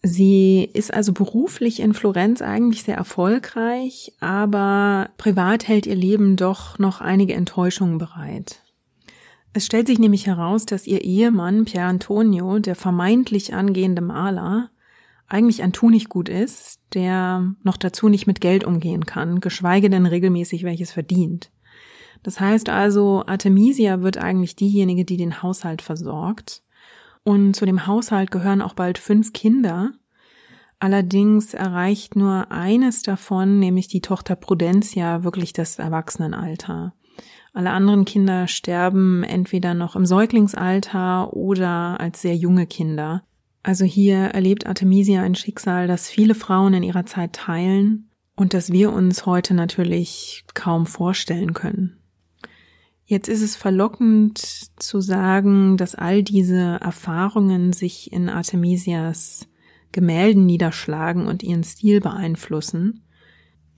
Sie 0.03 0.69
ist 0.73 0.95
also 0.95 1.13
beruflich 1.13 1.81
in 1.81 1.93
Florenz 1.93 2.41
eigentlich 2.41 2.85
sehr 2.85 2.97
erfolgreich, 2.97 4.15
aber 4.21 5.11
privat 5.19 5.69
hält 5.69 5.87
ihr 5.87 5.95
Leben 5.95 6.37
doch 6.37 6.79
noch 6.79 7.03
einige 7.03 7.35
Enttäuschungen 7.35 7.99
bereit. 7.99 8.63
Es 9.53 9.67
stellt 9.67 9.89
sich 9.89 9.99
nämlich 9.99 10.27
heraus, 10.27 10.65
dass 10.65 10.87
ihr 10.87 11.03
Ehemann 11.03 11.65
Pier 11.65 11.85
Antonio, 11.85 12.61
der 12.61 12.77
vermeintlich 12.77 13.53
angehende 13.53 14.01
Maler, 14.01 14.71
eigentlich 15.27 15.63
ein 15.63 15.73
Tunichtgut 15.73 16.29
ist, 16.29 16.81
der 16.95 17.55
noch 17.63 17.77
dazu 17.77 18.09
nicht 18.09 18.27
mit 18.27 18.41
Geld 18.41 18.65
umgehen 18.65 19.07
kann, 19.07 19.41
geschweige 19.41 19.91
denn 19.91 20.07
regelmäßig 20.07 20.65
welches 20.65 20.93
verdient. 20.93 21.51
Das 22.23 22.41
heißt 22.41 22.69
also, 22.69 23.25
Artemisia 23.27 24.03
wird 24.03 24.19
eigentlich 24.19 24.57
diejenige, 24.57 25.05
die 25.05 25.17
den 25.17 25.43
Haushalt 25.43 25.83
versorgt. 25.83 26.63
Und 27.25 27.55
zu 27.55 27.67
dem 27.67 27.87
Haushalt 27.87 28.31
gehören 28.31 28.63
auch 28.63 28.75
bald 28.75 28.99
fünf 28.99 29.33
Kinder. 29.33 29.93
Allerdings 30.79 31.53
erreicht 31.53 32.17
nur 32.17 32.51
eines 32.51 33.03
davon, 33.03 33.59
nämlich 33.59 33.89
die 33.89 34.01
Tochter 34.01 34.35
Prudentia, 34.35 35.25
wirklich 35.25 35.53
das 35.53 35.79
Erwachsenenalter. 35.79 36.95
Alle 37.53 37.71
anderen 37.71 38.05
Kinder 38.05 38.49
sterben 38.49 39.23
entweder 39.23 39.75
noch 39.75 39.97
im 39.97 40.07
Säuglingsalter 40.07 41.35
oder 41.35 42.01
als 42.01 42.23
sehr 42.23 42.37
junge 42.37 42.67
Kinder. 42.67 43.25
Also 43.63 43.85
hier 43.85 44.19
erlebt 44.19 44.67
Artemisia 44.67 45.23
ein 45.23 45.35
Schicksal, 45.35 45.87
das 45.87 46.09
viele 46.09 46.35
Frauen 46.35 46.73
in 46.73 46.83
ihrer 46.83 47.05
Zeit 47.05 47.35
teilen 47.35 48.09
und 48.37 48.55
das 48.55 48.73
wir 48.73 48.93
uns 48.93 49.27
heute 49.27 49.53
natürlich 49.53 50.45
kaum 50.55 50.87
vorstellen 50.87 51.53
können. 51.53 52.00
Jetzt 53.11 53.29
ist 53.29 53.43
es 53.43 53.57
verlockend 53.57 54.39
zu 54.39 55.01
sagen, 55.01 55.77
dass 55.77 55.97
all 55.97 56.23
diese 56.23 56.79
Erfahrungen 56.81 57.73
sich 57.73 58.13
in 58.13 58.29
Artemisias 58.29 59.49
Gemälden 59.91 60.47
niederschlagen 60.47 61.27
und 61.27 61.43
ihren 61.43 61.65
Stil 61.65 62.01
beeinflussen. 62.01 63.03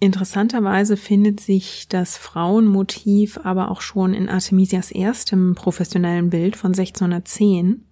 Interessanterweise 0.01 0.99
findet 0.99 1.41
sich 1.41 1.89
das 1.89 2.19
Frauenmotiv 2.19 3.41
aber 3.43 3.71
auch 3.71 3.81
schon 3.81 4.13
in 4.13 4.29
Artemisias 4.29 4.91
erstem 4.91 5.55
professionellen 5.55 6.29
Bild 6.29 6.55
von 6.55 6.73
1610. 6.73 7.87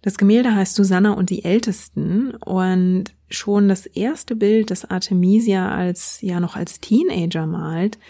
Das 0.00 0.18
Gemälde 0.18 0.56
heißt 0.56 0.74
Susanna 0.74 1.12
und 1.12 1.30
die 1.30 1.44
Ältesten 1.44 2.34
und 2.34 3.14
schon 3.30 3.68
das 3.68 3.86
erste 3.86 4.34
Bild, 4.34 4.72
das 4.72 4.90
Artemisia 4.90 5.70
als, 5.70 6.20
ja 6.20 6.40
noch 6.40 6.56
als 6.56 6.80
Teenager 6.80 7.46
malt, 7.46 8.00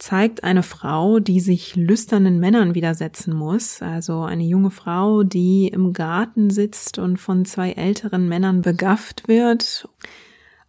zeigt 0.00 0.44
eine 0.44 0.62
Frau, 0.62 1.20
die 1.20 1.40
sich 1.40 1.76
lüsternen 1.76 2.40
Männern 2.40 2.74
widersetzen 2.74 3.36
muss, 3.36 3.82
also 3.82 4.22
eine 4.22 4.44
junge 4.44 4.70
Frau, 4.70 5.22
die 5.22 5.68
im 5.68 5.92
Garten 5.92 6.50
sitzt 6.50 6.98
und 6.98 7.18
von 7.18 7.44
zwei 7.44 7.72
älteren 7.72 8.28
Männern 8.28 8.62
begafft 8.62 9.28
wird. 9.28 9.88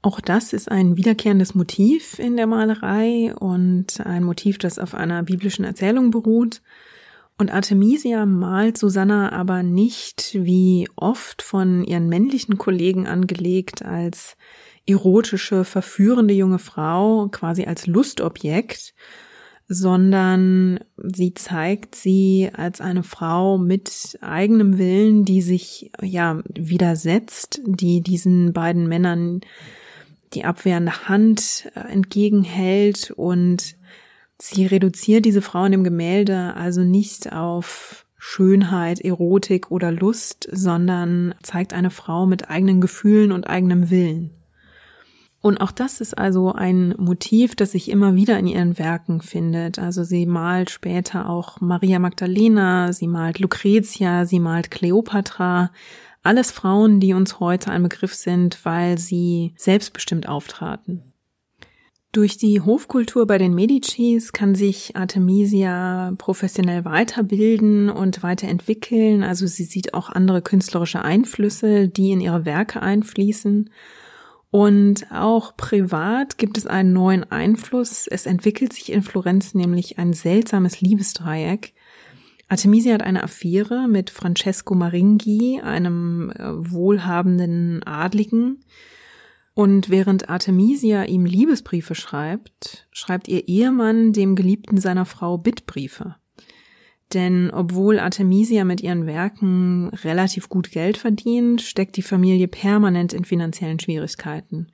Auch 0.01 0.19
das 0.19 0.51
ist 0.51 0.69
ein 0.69 0.97
wiederkehrendes 0.97 1.55
Motiv 1.55 2.19
in 2.19 2.35
der 2.35 2.47
Malerei 2.47 3.33
und 3.35 4.01
ein 4.05 4.23
Motiv, 4.23 4.57
das 4.57 4.79
auf 4.79 4.93
einer 4.93 5.23
biblischen 5.23 5.63
Erzählung 5.63 6.11
beruht. 6.11 6.61
Und 7.37 7.53
Artemisia 7.53 8.25
malt 8.25 8.77
Susanna 8.77 9.31
aber 9.31 9.63
nicht 9.63 10.31
wie 10.33 10.89
oft 10.95 11.41
von 11.41 11.83
ihren 11.83 12.09
männlichen 12.09 12.57
Kollegen 12.57 13.07
angelegt 13.07 13.83
als 13.83 14.35
erotische, 14.85 15.63
verführende 15.63 16.33
junge 16.33 16.59
Frau, 16.59 17.27
quasi 17.29 17.65
als 17.65 17.87
Lustobjekt, 17.87 18.93
sondern 19.67 20.81
sie 20.97 21.33
zeigt 21.33 21.95
sie 21.95 22.49
als 22.53 22.81
eine 22.81 23.03
Frau 23.03 23.57
mit 23.57 24.17
eigenem 24.21 24.77
Willen, 24.77 25.23
die 25.23 25.41
sich 25.41 25.91
ja 26.01 26.41
widersetzt, 26.45 27.61
die 27.65 28.01
diesen 28.01 28.51
beiden 28.51 28.87
Männern 28.87 29.41
die 30.33 30.43
abwehrende 30.45 31.07
Hand 31.07 31.71
äh, 31.75 31.79
entgegenhält 31.91 33.11
und 33.15 33.77
sie 34.39 34.65
reduziert 34.65 35.25
diese 35.25 35.41
Frau 35.41 35.65
in 35.65 35.71
dem 35.71 35.83
Gemälde 35.83 36.53
also 36.55 36.81
nicht 36.81 37.31
auf 37.31 38.05
Schönheit, 38.17 38.99
Erotik 38.99 39.71
oder 39.71 39.91
Lust, 39.91 40.47
sondern 40.51 41.33
zeigt 41.41 41.73
eine 41.73 41.89
Frau 41.89 42.25
mit 42.25 42.49
eigenen 42.49 42.81
Gefühlen 42.81 43.31
und 43.31 43.49
eigenem 43.49 43.89
Willen. 43.89 44.40
Und 45.41 45.59
auch 45.59 45.71
das 45.71 46.01
ist 46.01 46.15
also 46.17 46.53
ein 46.53 46.93
Motiv, 46.99 47.55
das 47.55 47.71
sich 47.71 47.89
immer 47.89 48.13
wieder 48.13 48.37
in 48.37 48.45
ihren 48.45 48.77
Werken 48.77 49.21
findet. 49.21 49.79
Also 49.79 50.03
sie 50.03 50.27
malt 50.27 50.69
später 50.69 51.27
auch 51.27 51.59
Maria 51.59 51.97
Magdalena, 51.97 52.93
sie 52.93 53.07
malt 53.07 53.39
Lucretia, 53.39 54.25
sie 54.25 54.39
malt 54.39 54.69
Cleopatra. 54.69 55.71
Alles 56.21 56.51
Frauen, 56.51 56.99
die 56.99 57.13
uns 57.13 57.39
heute 57.39 57.71
ein 57.71 57.81
Begriff 57.81 58.13
sind, 58.13 58.63
weil 58.63 58.99
sie 58.99 59.53
selbstbestimmt 59.57 60.29
auftraten. 60.29 61.11
Durch 62.11 62.37
die 62.37 62.61
Hofkultur 62.61 63.25
bei 63.25 63.39
den 63.39 63.55
Medicis 63.55 64.33
kann 64.33 64.53
sich 64.53 64.95
Artemisia 64.95 66.13
professionell 66.17 66.85
weiterbilden 66.85 67.89
und 67.89 68.21
weiterentwickeln. 68.21 69.23
Also 69.23 69.47
sie 69.47 69.63
sieht 69.63 69.95
auch 69.95 70.09
andere 70.09 70.43
künstlerische 70.43 71.03
Einflüsse, 71.03 71.87
die 71.87 72.11
in 72.11 72.21
ihre 72.21 72.45
Werke 72.45 72.81
einfließen. 72.81 73.69
Und 74.51 75.09
auch 75.11 75.55
privat 75.55 76.37
gibt 76.37 76.57
es 76.57 76.67
einen 76.67 76.91
neuen 76.91 77.23
Einfluss. 77.31 78.05
Es 78.07 78.25
entwickelt 78.25 78.73
sich 78.73 78.91
in 78.91 79.01
Florenz 79.01 79.53
nämlich 79.53 79.97
ein 79.97 80.11
seltsames 80.11 80.81
Liebesdreieck. 80.81 81.73
Artemisia 82.49 82.93
hat 82.93 83.01
eine 83.01 83.23
Affäre 83.23 83.87
mit 83.87 84.09
Francesco 84.09 84.75
Maringhi, 84.75 85.61
einem 85.61 86.31
äh, 86.31 86.43
wohlhabenden 86.69 87.81
Adligen. 87.83 88.65
Und 89.53 89.89
während 89.89 90.29
Artemisia 90.29 91.05
ihm 91.05 91.25
Liebesbriefe 91.25 91.95
schreibt, 91.95 92.89
schreibt 92.91 93.29
ihr 93.29 93.47
Ehemann 93.47 94.11
dem 94.11 94.35
Geliebten 94.35 94.77
seiner 94.77 95.05
Frau 95.05 95.37
Bittbriefe. 95.37 96.15
Denn 97.13 97.51
obwohl 97.51 97.99
Artemisia 97.99 98.63
mit 98.63 98.81
ihren 98.81 99.05
Werken 99.05 99.89
relativ 99.89 100.47
gut 100.47 100.71
Geld 100.71 100.97
verdient, 100.97 101.61
steckt 101.61 101.97
die 101.97 102.01
Familie 102.01 102.47
permanent 102.47 103.13
in 103.13 103.25
finanziellen 103.25 103.79
Schwierigkeiten. 103.79 104.67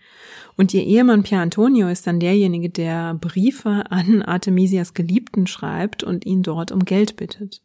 Und 0.56 0.74
ihr 0.74 0.84
Ehemann 0.84 1.24
Pier 1.24 1.40
Antonio 1.40 1.88
ist 1.88 2.06
dann 2.06 2.20
derjenige, 2.20 2.70
der 2.70 3.16
Briefe 3.16 3.86
an 3.90 4.22
Artemisias 4.22 4.94
Geliebten 4.94 5.48
schreibt 5.48 6.04
und 6.04 6.26
ihn 6.26 6.44
dort 6.44 6.72
um 6.72 6.86
Geld 6.86 7.16
bittet. 7.16 7.62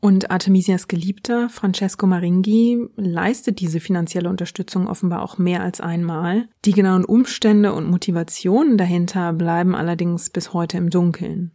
Und 0.00 0.30
Artemisias 0.30 0.88
Geliebter, 0.88 1.48
Francesco 1.48 2.06
Maringhi, 2.06 2.86
leistet 2.96 3.60
diese 3.60 3.80
finanzielle 3.80 4.28
Unterstützung 4.28 4.88
offenbar 4.88 5.22
auch 5.22 5.38
mehr 5.38 5.62
als 5.62 5.80
einmal. 5.80 6.48
Die 6.64 6.72
genauen 6.72 7.04
Umstände 7.04 7.72
und 7.72 7.90
Motivationen 7.90 8.76
dahinter 8.78 9.32
bleiben 9.32 9.74
allerdings 9.74 10.30
bis 10.30 10.52
heute 10.52 10.76
im 10.76 10.90
Dunkeln. 10.90 11.52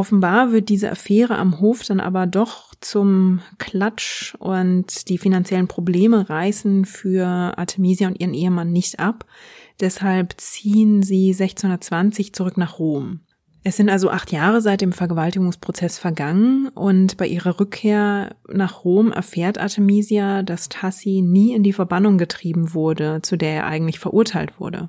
Offenbar 0.00 0.50
wird 0.50 0.70
diese 0.70 0.90
Affäre 0.90 1.36
am 1.36 1.60
Hof 1.60 1.84
dann 1.84 2.00
aber 2.00 2.26
doch 2.26 2.74
zum 2.80 3.40
Klatsch 3.58 4.34
und 4.38 5.10
die 5.10 5.18
finanziellen 5.18 5.68
Probleme 5.68 6.30
reißen 6.30 6.86
für 6.86 7.26
Artemisia 7.26 8.08
und 8.08 8.18
ihren 8.18 8.32
Ehemann 8.32 8.72
nicht 8.72 8.98
ab. 8.98 9.26
Deshalb 9.78 10.40
ziehen 10.40 11.02
sie 11.02 11.32
1620 11.32 12.32
zurück 12.32 12.56
nach 12.56 12.78
Rom. 12.78 13.20
Es 13.62 13.76
sind 13.76 13.90
also 13.90 14.08
acht 14.08 14.32
Jahre 14.32 14.62
seit 14.62 14.80
dem 14.80 14.92
Vergewaltigungsprozess 14.92 15.98
vergangen 15.98 16.68
und 16.68 17.18
bei 17.18 17.26
ihrer 17.26 17.60
Rückkehr 17.60 18.36
nach 18.48 18.86
Rom 18.86 19.12
erfährt 19.12 19.58
Artemisia, 19.58 20.42
dass 20.42 20.70
Tassi 20.70 21.20
nie 21.20 21.52
in 21.52 21.62
die 21.62 21.74
Verbannung 21.74 22.16
getrieben 22.16 22.72
wurde, 22.72 23.20
zu 23.20 23.36
der 23.36 23.52
er 23.52 23.66
eigentlich 23.66 23.98
verurteilt 23.98 24.58
wurde. 24.58 24.88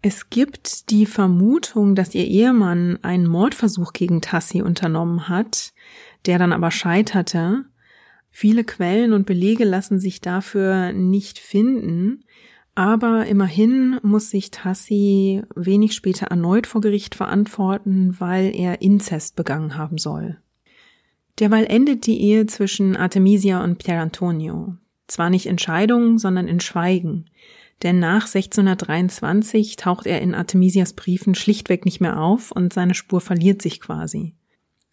Es 0.00 0.30
gibt 0.30 0.90
die 0.90 1.06
Vermutung, 1.06 1.96
dass 1.96 2.14
ihr 2.14 2.26
Ehemann 2.26 2.98
einen 3.02 3.26
Mordversuch 3.26 3.92
gegen 3.92 4.20
Tassi 4.20 4.62
unternommen 4.62 5.28
hat, 5.28 5.72
der 6.26 6.38
dann 6.38 6.52
aber 6.52 6.70
scheiterte. 6.70 7.64
Viele 8.30 8.62
Quellen 8.62 9.12
und 9.12 9.26
Belege 9.26 9.64
lassen 9.64 9.98
sich 9.98 10.20
dafür 10.20 10.92
nicht 10.92 11.40
finden, 11.40 12.24
aber 12.76 13.26
immerhin 13.26 13.98
muss 14.04 14.30
sich 14.30 14.52
Tassi 14.52 15.42
wenig 15.56 15.94
später 15.94 16.26
erneut 16.26 16.68
vor 16.68 16.80
Gericht 16.80 17.16
verantworten, 17.16 18.14
weil 18.20 18.54
er 18.54 18.80
Inzest 18.82 19.34
begangen 19.34 19.76
haben 19.76 19.98
soll. 19.98 20.38
Derweil 21.40 21.66
endet 21.66 22.06
die 22.06 22.20
Ehe 22.20 22.46
zwischen 22.46 22.94
Artemisia 22.94 23.64
und 23.64 23.78
Pier 23.78 24.00
Antonio. 24.00 24.76
Zwar 25.08 25.28
nicht 25.28 25.46
in 25.46 25.58
Scheidung, 25.58 26.18
sondern 26.18 26.46
in 26.46 26.60
Schweigen 26.60 27.24
denn 27.82 27.98
nach 27.98 28.26
1623 28.26 29.76
taucht 29.76 30.06
er 30.06 30.20
in 30.20 30.34
Artemisias 30.34 30.92
Briefen 30.92 31.34
schlichtweg 31.34 31.84
nicht 31.84 32.00
mehr 32.00 32.20
auf 32.20 32.50
und 32.50 32.72
seine 32.72 32.94
Spur 32.94 33.20
verliert 33.20 33.62
sich 33.62 33.80
quasi. 33.80 34.34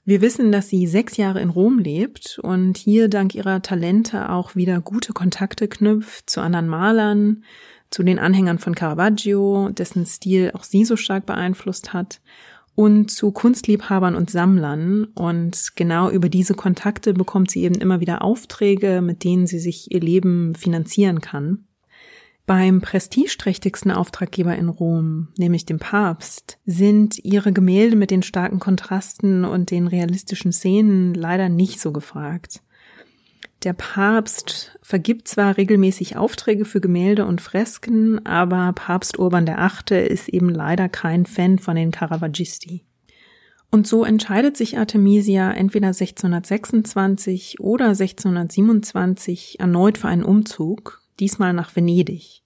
Wir 0.08 0.22
wissen, 0.22 0.52
dass 0.52 0.70
sie 0.70 0.86
sechs 0.86 1.18
Jahre 1.18 1.42
in 1.42 1.50
Rom 1.50 1.80
lebt 1.80 2.40
und 2.44 2.78
hier 2.78 3.08
dank 3.10 3.34
ihrer 3.34 3.64
Talente 3.64 4.30
auch 4.30 4.56
wieder 4.56 4.80
gute 4.80 5.14
Kontakte 5.14 5.68
knüpft 5.68 6.30
zu 6.30 6.42
anderen 6.42 6.68
Malern, 6.68 7.44
zu 7.90 8.04
den 8.04 8.20
Anhängern 8.20 8.60
von 8.60 8.76
Caravaggio, 8.76 9.70
dessen 9.70 10.06
Stil 10.06 10.52
auch 10.54 10.64
sie 10.64 10.86
so 10.86 10.96
stark 10.96 11.26
beeinflusst 11.26 11.94
hat, 11.94 12.22
und 12.76 13.10
zu 13.10 13.32
Kunstliebhabern 13.32 14.16
und 14.16 14.30
Sammlern. 14.30 15.06
Und 15.16 15.72
genau 15.76 16.10
über 16.10 16.30
diese 16.30 16.54
Kontakte 16.54 17.14
bekommt 17.14 17.50
sie 17.50 17.64
eben 17.64 17.76
immer 17.76 18.02
wieder 18.02 18.22
Aufträge, 18.22 19.02
mit 19.02 19.24
denen 19.24 19.48
sie 19.48 19.60
sich 19.60 19.92
ihr 19.92 20.02
Leben 20.02 20.56
finanzieren 20.56 21.22
kann. 21.22 21.66
Beim 22.46 22.80
prestigeträchtigsten 22.80 23.90
Auftraggeber 23.90 24.56
in 24.56 24.70
Rom, 24.70 25.30
nämlich 25.36 25.66
dem 25.66 25.80
Papst, 25.80 26.60
sind 26.68 27.18
ihre 27.26 27.52
Gemälde 27.52 27.96
mit 27.96 28.12
den 28.12 28.22
starken 28.22 28.60
Kontrasten 28.60 29.46
und 29.46 29.72
den 29.72 29.88
realistischen 29.88 30.52
Szenen 30.52 31.16
leider 31.16 31.50
nicht 31.50 31.80
so 31.80 31.92
gefragt. 31.92 32.62
Der 33.64 33.74
Papst 33.74 34.78
vergibt 34.84 35.28
zwar 35.28 35.58
regelmäßig 35.58 36.18
Aufträge 36.18 36.66
für 36.66 36.82
Gemälde 36.82 37.26
und 37.26 37.42
Fresken, 37.42 38.24
aber 38.28 38.74
Papst 38.74 39.18
Urban 39.18 39.48
VIII. 39.48 40.06
ist 40.06 40.30
eben 40.30 40.50
leider 40.50 40.88
kein 40.88 41.26
Fan 41.26 41.58
von 41.58 41.76
den 41.76 41.90
Caravaggisti. 41.90 42.84
Und 43.72 43.88
so 43.88 44.06
entscheidet 44.06 44.56
sich 44.56 44.78
Artemisia 44.78 45.52
entweder 45.52 45.88
1626 45.88 47.60
oder 47.60 47.88
1627 47.88 49.60
erneut 49.60 49.98
für 49.98 50.10
einen 50.10 50.24
Umzug 50.24 51.02
diesmal 51.20 51.54
nach 51.54 51.76
Venedig. 51.76 52.44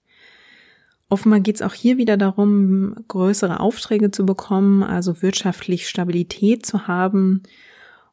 Offenbar 1.08 1.40
geht 1.40 1.56
es 1.56 1.62
auch 1.62 1.74
hier 1.74 1.98
wieder 1.98 2.16
darum, 2.16 2.94
größere 3.08 3.58
Aufträge 3.58 4.12
zu 4.12 4.24
bekommen, 4.24 4.84
also 4.84 5.22
wirtschaftlich 5.22 5.88
Stabilität 5.88 6.64
zu 6.64 6.86
haben. 6.86 7.42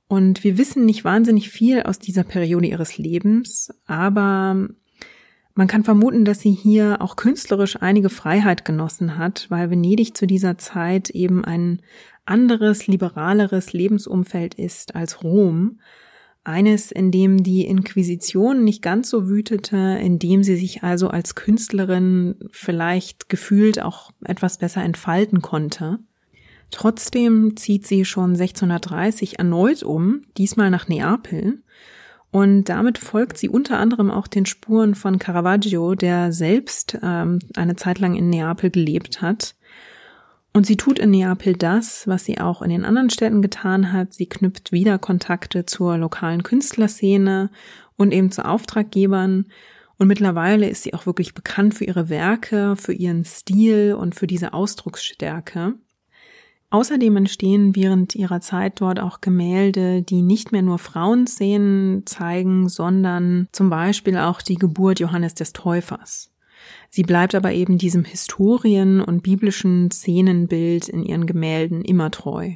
Und 0.07 0.43
wir 0.43 0.57
wissen 0.57 0.85
nicht 0.85 1.05
wahnsinnig 1.05 1.49
viel 1.49 1.83
aus 1.83 1.99
dieser 1.99 2.23
Periode 2.23 2.67
ihres 2.67 2.97
Lebens, 2.97 3.71
aber 3.85 4.67
man 5.53 5.67
kann 5.67 5.83
vermuten, 5.83 6.25
dass 6.25 6.39
sie 6.39 6.51
hier 6.51 7.01
auch 7.01 7.15
künstlerisch 7.15 7.81
einige 7.81 8.09
Freiheit 8.09 8.65
genossen 8.65 9.17
hat, 9.17 9.45
weil 9.49 9.69
Venedig 9.69 10.15
zu 10.15 10.25
dieser 10.25 10.57
Zeit 10.57 11.09
eben 11.09 11.45
ein 11.45 11.81
anderes, 12.25 12.87
liberaleres 12.87 13.73
Lebensumfeld 13.73 14.53
ist 14.55 14.95
als 14.95 15.23
Rom 15.23 15.79
eines, 16.47 16.91
in 16.91 17.11
dem 17.11 17.43
die 17.43 17.65
Inquisition 17.65 18.63
nicht 18.63 18.81
ganz 18.81 19.09
so 19.09 19.27
wütete, 19.27 19.99
in 20.01 20.19
dem 20.19 20.43
sie 20.43 20.55
sich 20.55 20.83
also 20.83 21.09
als 21.09 21.35
Künstlerin 21.35 22.35
vielleicht 22.51 23.29
gefühlt 23.29 23.81
auch 23.81 24.11
etwas 24.23 24.57
besser 24.57 24.83
entfalten 24.83 25.41
konnte. 25.41 25.99
Trotzdem 26.71 27.55
zieht 27.55 27.87
sie 27.87 28.05
schon 28.05 28.31
1630 28.31 29.39
erneut 29.39 29.83
um, 29.83 30.23
diesmal 30.37 30.69
nach 30.69 30.87
Neapel, 30.87 31.61
und 32.29 32.65
damit 32.65 32.97
folgt 32.97 33.37
sie 33.37 33.49
unter 33.49 33.79
anderem 33.79 34.11
auch 34.11 34.27
den 34.27 34.45
Spuren 34.45 34.95
von 34.95 35.17
Caravaggio, 35.17 35.95
der 35.95 36.33
selbst 36.33 36.97
ähm, 37.01 37.39
eine 37.55 37.77
Zeit 37.77 37.99
lang 37.99 38.15
in 38.15 38.29
Neapel 38.29 38.69
gelebt 38.69 39.21
hat 39.21 39.55
und 40.57 40.65
sie 40.65 40.75
tut 40.75 40.97
in 40.97 41.11
Neapel 41.11 41.53
das, 41.53 42.07
was 42.07 42.25
sie 42.25 42.39
auch 42.39 42.63
in 42.63 42.71
den 42.71 42.83
anderen 42.83 43.11
Städten 43.11 43.43
getan 43.43 43.93
hat. 43.93 44.15
Sie 44.15 44.25
knüpft 44.25 44.71
wieder 44.71 44.97
Kontakte 44.97 45.67
zur 45.67 45.99
lokalen 45.99 46.41
Künstlerszene 46.41 47.51
und 47.95 48.11
eben 48.11 48.31
zu 48.31 48.43
Auftraggebern. 48.43 49.45
Und 49.99 50.07
mittlerweile 50.07 50.67
ist 50.67 50.81
sie 50.81 50.95
auch 50.95 51.05
wirklich 51.05 51.35
bekannt 51.35 51.75
für 51.75 51.85
ihre 51.85 52.09
Werke, 52.09 52.75
für 52.75 52.93
ihren 52.93 53.23
Stil 53.23 53.93
und 53.93 54.15
für 54.15 54.25
diese 54.25 54.53
Ausdrucksstärke. 54.53 55.75
Außerdem 56.71 57.15
entstehen 57.17 57.75
während 57.75 58.15
ihrer 58.15 58.41
Zeit 58.41 58.81
dort 58.81 58.99
auch 58.99 59.21
Gemälde, 59.21 60.01
die 60.01 60.23
nicht 60.23 60.51
mehr 60.51 60.63
nur 60.63 60.79
Frauenszenen 60.79 62.07
zeigen, 62.07 62.67
sondern 62.67 63.47
zum 63.51 63.69
Beispiel 63.69 64.17
auch 64.17 64.41
die 64.41 64.55
Geburt 64.55 64.99
Johannes 64.99 65.35
des 65.35 65.53
Täufers. 65.53 66.31
Sie 66.89 67.03
bleibt 67.03 67.35
aber 67.35 67.51
eben 67.51 67.77
diesem 67.77 68.05
Historien- 68.05 69.01
und 69.01 69.23
biblischen 69.23 69.91
Szenenbild 69.91 70.87
in 70.89 71.03
ihren 71.03 71.25
Gemälden 71.25 71.83
immer 71.83 72.11
treu. 72.11 72.53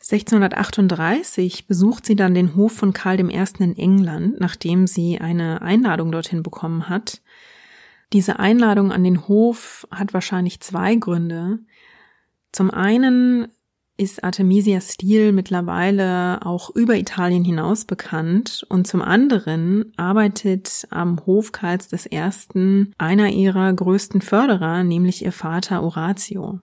1638 0.00 1.66
besucht 1.66 2.06
sie 2.06 2.16
dann 2.16 2.34
den 2.34 2.56
Hof 2.56 2.72
von 2.72 2.94
Karl 2.94 3.20
I. 3.20 3.44
in 3.58 3.76
England, 3.76 4.40
nachdem 4.40 4.86
sie 4.86 5.20
eine 5.20 5.60
Einladung 5.60 6.10
dorthin 6.10 6.42
bekommen 6.42 6.88
hat. 6.88 7.20
Diese 8.12 8.38
Einladung 8.38 8.92
an 8.92 9.04
den 9.04 9.28
Hof 9.28 9.86
hat 9.90 10.14
wahrscheinlich 10.14 10.60
zwei 10.60 10.94
Gründe. 10.94 11.58
Zum 12.50 12.70
einen 12.70 13.48
ist 14.00 14.24
Artemisias 14.24 14.94
Stil 14.94 15.32
mittlerweile 15.32 16.40
auch 16.46 16.74
über 16.74 16.96
Italien 16.96 17.44
hinaus 17.44 17.84
bekannt 17.84 18.64
und 18.70 18.86
zum 18.86 19.02
anderen 19.02 19.92
arbeitet 19.98 20.88
am 20.88 21.26
Hof 21.26 21.52
Karls 21.52 21.90
I. 22.10 22.86
einer 22.96 23.28
ihrer 23.28 23.70
größten 23.70 24.22
Förderer, 24.22 24.84
nämlich 24.84 25.22
ihr 25.22 25.32
Vater 25.32 25.82
Oratio. 25.82 26.60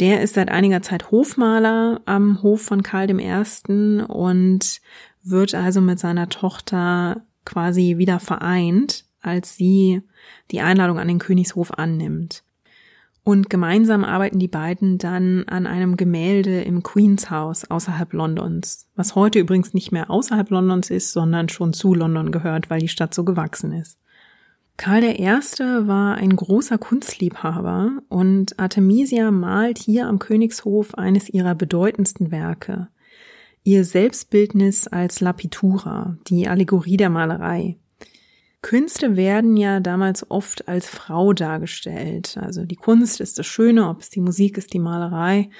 Der 0.00 0.22
ist 0.22 0.36
seit 0.36 0.48
einiger 0.50 0.80
Zeit 0.80 1.10
Hofmaler 1.10 2.00
am 2.06 2.42
Hof 2.42 2.62
von 2.62 2.82
Karl 2.82 3.10
I. 3.10 4.02
und 4.08 4.80
wird 5.22 5.54
also 5.54 5.82
mit 5.82 5.98
seiner 5.98 6.30
Tochter 6.30 7.20
quasi 7.44 7.98
wieder 7.98 8.20
vereint, 8.20 9.04
als 9.20 9.56
sie 9.56 10.00
die 10.50 10.62
Einladung 10.62 10.98
an 10.98 11.08
den 11.08 11.18
Königshof 11.18 11.72
annimmt. 11.72 12.42
Und 13.28 13.50
gemeinsam 13.50 14.04
arbeiten 14.04 14.38
die 14.38 14.48
beiden 14.48 14.96
dann 14.96 15.44
an 15.48 15.66
einem 15.66 15.98
Gemälde 15.98 16.62
im 16.62 16.82
Queen's 16.82 17.28
House 17.28 17.70
außerhalb 17.70 18.14
Londons, 18.14 18.88
was 18.96 19.16
heute 19.16 19.38
übrigens 19.38 19.74
nicht 19.74 19.92
mehr 19.92 20.08
außerhalb 20.08 20.48
Londons 20.48 20.88
ist, 20.88 21.12
sondern 21.12 21.50
schon 21.50 21.74
zu 21.74 21.92
London 21.92 22.32
gehört, 22.32 22.70
weil 22.70 22.80
die 22.80 22.88
Stadt 22.88 23.12
so 23.12 23.24
gewachsen 23.24 23.72
ist. 23.72 23.98
Karl 24.78 25.04
I. 25.04 25.26
war 25.26 26.14
ein 26.14 26.34
großer 26.34 26.78
Kunstliebhaber 26.78 27.98
und 28.08 28.58
Artemisia 28.58 29.30
malt 29.30 29.76
hier 29.76 30.06
am 30.06 30.18
Königshof 30.18 30.94
eines 30.94 31.28
ihrer 31.28 31.54
bedeutendsten 31.54 32.30
Werke. 32.30 32.88
Ihr 33.62 33.84
Selbstbildnis 33.84 34.88
als 34.88 35.20
Lapitura, 35.20 36.16
die 36.28 36.48
Allegorie 36.48 36.96
der 36.96 37.10
Malerei. 37.10 37.76
Künste 38.60 39.16
werden 39.16 39.56
ja 39.56 39.80
damals 39.80 40.30
oft 40.30 40.66
als 40.66 40.86
Frau 40.88 41.32
dargestellt. 41.32 42.36
Also 42.40 42.64
die 42.64 42.76
Kunst 42.76 43.20
ist 43.20 43.38
das 43.38 43.46
Schöne, 43.46 43.88
ob 43.88 44.00
es 44.00 44.10
die 44.10 44.20
Musik 44.20 44.58
ist, 44.58 44.72
die 44.72 44.80
Malerei. 44.80 45.50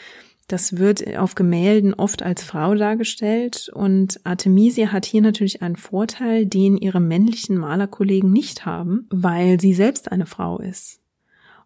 Das 0.49 0.79
wird 0.79 1.17
auf 1.17 1.35
Gemälden 1.35 1.93
oft 1.93 2.23
als 2.23 2.43
Frau 2.43 2.75
dargestellt 2.75 3.71
und 3.75 4.19
Artemisia 4.25 4.93
hat 4.93 5.05
hier 5.05 5.21
natürlich 5.21 5.61
einen 5.61 5.77
Vorteil, 5.77 6.47
den 6.47 6.79
ihre 6.79 7.01
männlichen 7.01 7.59
Malerkollegen 7.59 8.33
nicht 8.33 8.65
haben, 8.65 9.07
weil 9.11 9.61
sie 9.61 9.75
selbst 9.75 10.11
eine 10.11 10.25
Frau 10.25 10.59
ist. 10.59 11.01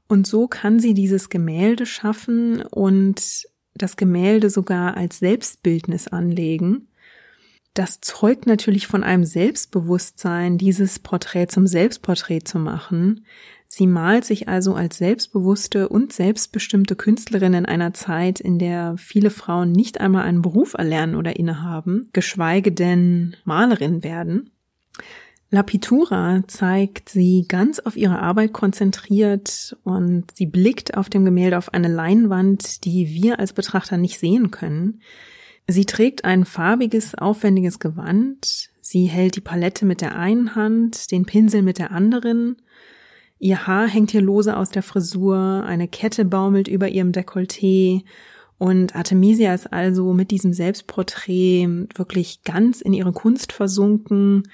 Und 0.08 0.26
so 0.26 0.48
kann 0.48 0.80
sie 0.80 0.94
dieses 0.94 1.28
Gemälde 1.28 1.86
schaffen 1.86 2.60
und 2.62 3.46
das 3.74 3.96
Gemälde 3.96 4.50
sogar 4.50 4.96
als 4.96 5.20
Selbstbildnis 5.20 6.08
anlegen 6.08 6.88
das 7.74 8.00
zeugt 8.00 8.46
natürlich 8.46 8.86
von 8.86 9.02
einem 9.02 9.24
Selbstbewusstsein, 9.24 10.58
dieses 10.58 10.98
Porträt 10.98 11.46
zum 11.48 11.66
Selbstporträt 11.66 12.40
zu 12.44 12.58
machen. 12.58 13.24
Sie 13.66 13.86
malt 13.86 14.26
sich 14.26 14.48
also 14.48 14.74
als 14.74 14.98
selbstbewusste 14.98 15.88
und 15.88 16.12
selbstbestimmte 16.12 16.94
Künstlerin 16.94 17.54
in 17.54 17.64
einer 17.64 17.94
Zeit, 17.94 18.38
in 18.38 18.58
der 18.58 18.96
viele 18.98 19.30
Frauen 19.30 19.72
nicht 19.72 20.00
einmal 20.00 20.24
einen 20.24 20.42
Beruf 20.42 20.74
erlernen 20.74 21.14
oder 21.16 21.36
innehaben, 21.36 22.10
geschweige 22.12 22.72
denn 22.72 23.34
Malerin 23.44 24.04
werden. 24.04 24.50
La 25.48 25.62
Pittura 25.62 26.42
zeigt 26.46 27.08
sie 27.08 27.46
ganz 27.48 27.78
auf 27.78 27.96
ihre 27.96 28.18
Arbeit 28.18 28.52
konzentriert 28.52 29.76
und 29.84 30.24
sie 30.34 30.46
blickt 30.46 30.96
auf 30.96 31.08
dem 31.08 31.24
Gemälde 31.24 31.56
auf 31.56 31.72
eine 31.72 31.88
Leinwand, 31.88 32.84
die 32.84 33.08
wir 33.08 33.38
als 33.38 33.54
Betrachter 33.54 33.96
nicht 33.96 34.18
sehen 34.18 34.50
können. 34.50 35.00
Sie 35.66 35.84
trägt 35.84 36.24
ein 36.24 36.44
farbiges, 36.44 37.14
aufwendiges 37.14 37.78
Gewand. 37.78 38.70
Sie 38.80 39.06
hält 39.06 39.36
die 39.36 39.40
Palette 39.40 39.86
mit 39.86 40.00
der 40.00 40.16
einen 40.16 40.54
Hand, 40.54 41.10
den 41.10 41.24
Pinsel 41.24 41.62
mit 41.62 41.78
der 41.78 41.92
anderen. 41.92 42.56
Ihr 43.38 43.66
Haar 43.66 43.88
hängt 43.88 44.10
hier 44.10 44.22
lose 44.22 44.56
aus 44.56 44.70
der 44.70 44.82
Frisur, 44.82 45.64
eine 45.66 45.88
Kette 45.88 46.24
baumelt 46.24 46.68
über 46.68 46.88
ihrem 46.88 47.12
Dekolleté 47.12 48.02
und 48.62 48.94
Artemisia 48.94 49.52
ist 49.52 49.72
also 49.72 50.12
mit 50.12 50.30
diesem 50.30 50.52
Selbstporträt 50.52 51.66
wirklich 51.96 52.44
ganz 52.44 52.80
in 52.80 52.92
ihre 52.92 53.10
Kunst 53.10 53.52
versunken. 53.52 54.44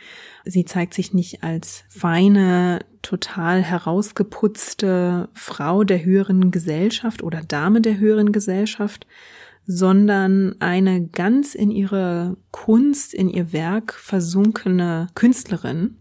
Sie 0.47 0.64
zeigt 0.64 0.94
sich 0.94 1.12
nicht 1.12 1.44
als 1.44 1.85
feine, 1.90 2.79
total 3.03 3.61
herausgeputzte 3.62 5.29
Frau 5.35 5.85
der 5.85 6.07
höheren 6.07 6.51
Gesellschaft 6.51 7.23
oder 7.23 7.42
Dame 7.42 7.83
der 7.83 7.99
höheren 7.99 8.33
Gesellschaft, 8.33 9.07
sondern 9.70 10.57
eine 10.61 11.07
ganz 11.07 11.54
in 11.54 11.70
ihre 11.70 12.38
Kunst, 12.52 13.12
in 13.12 13.28
ihr 13.28 13.52
Werk 13.52 13.92
versunkene 13.92 15.09
Künstlerin. 15.14 15.98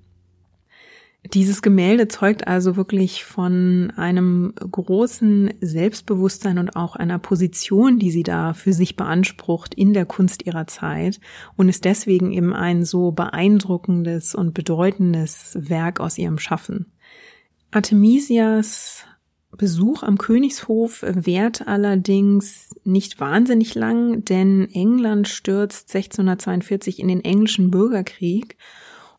Dieses 1.34 1.62
Gemälde 1.62 2.08
zeugt 2.08 2.48
also 2.48 2.78
wirklich 2.78 3.26
von 3.26 3.92
einem 3.98 4.54
großen 4.56 5.54
Selbstbewusstsein 5.60 6.60
und 6.60 6.78
auch 6.78 6.96
einer 6.96 7.20
Position, 7.20 8.00
die 8.00 8.12
sie 8.12 8.24
da 8.24 8.54
für 8.54 8.72
sich 8.72 8.96
beansprucht 8.96 9.74
in 9.74 9.94
der 9.94 10.06
Kunst 10.06 10.46
ihrer 10.46 10.68
Zeit 10.68 11.20
und 11.58 11.68
ist 11.68 11.84
deswegen 11.84 12.32
eben 12.32 12.54
ein 12.54 12.86
so 12.86 13.12
beeindruckendes 13.12 14.34
und 14.34 14.54
bedeutendes 14.54 15.58
Werk 15.60 16.00
aus 16.00 16.18
ihrem 16.18 16.40
Schaffen. 16.40 16.94
Artemisias 17.72 19.04
Besuch 19.56 20.04
am 20.04 20.18
Königshof 20.18 21.04
währt 21.08 21.68
allerdings 21.68 22.70
nicht 22.84 23.20
wahnsinnig 23.20 23.76
lang, 23.76 24.26
denn 24.26 24.68
England 24.74 25.28
stürzt 25.28 25.96
1642 25.96 27.00
in 27.00 27.08
den 27.08 27.24
englischen 27.24 27.72
Bürgerkrieg 27.72 28.58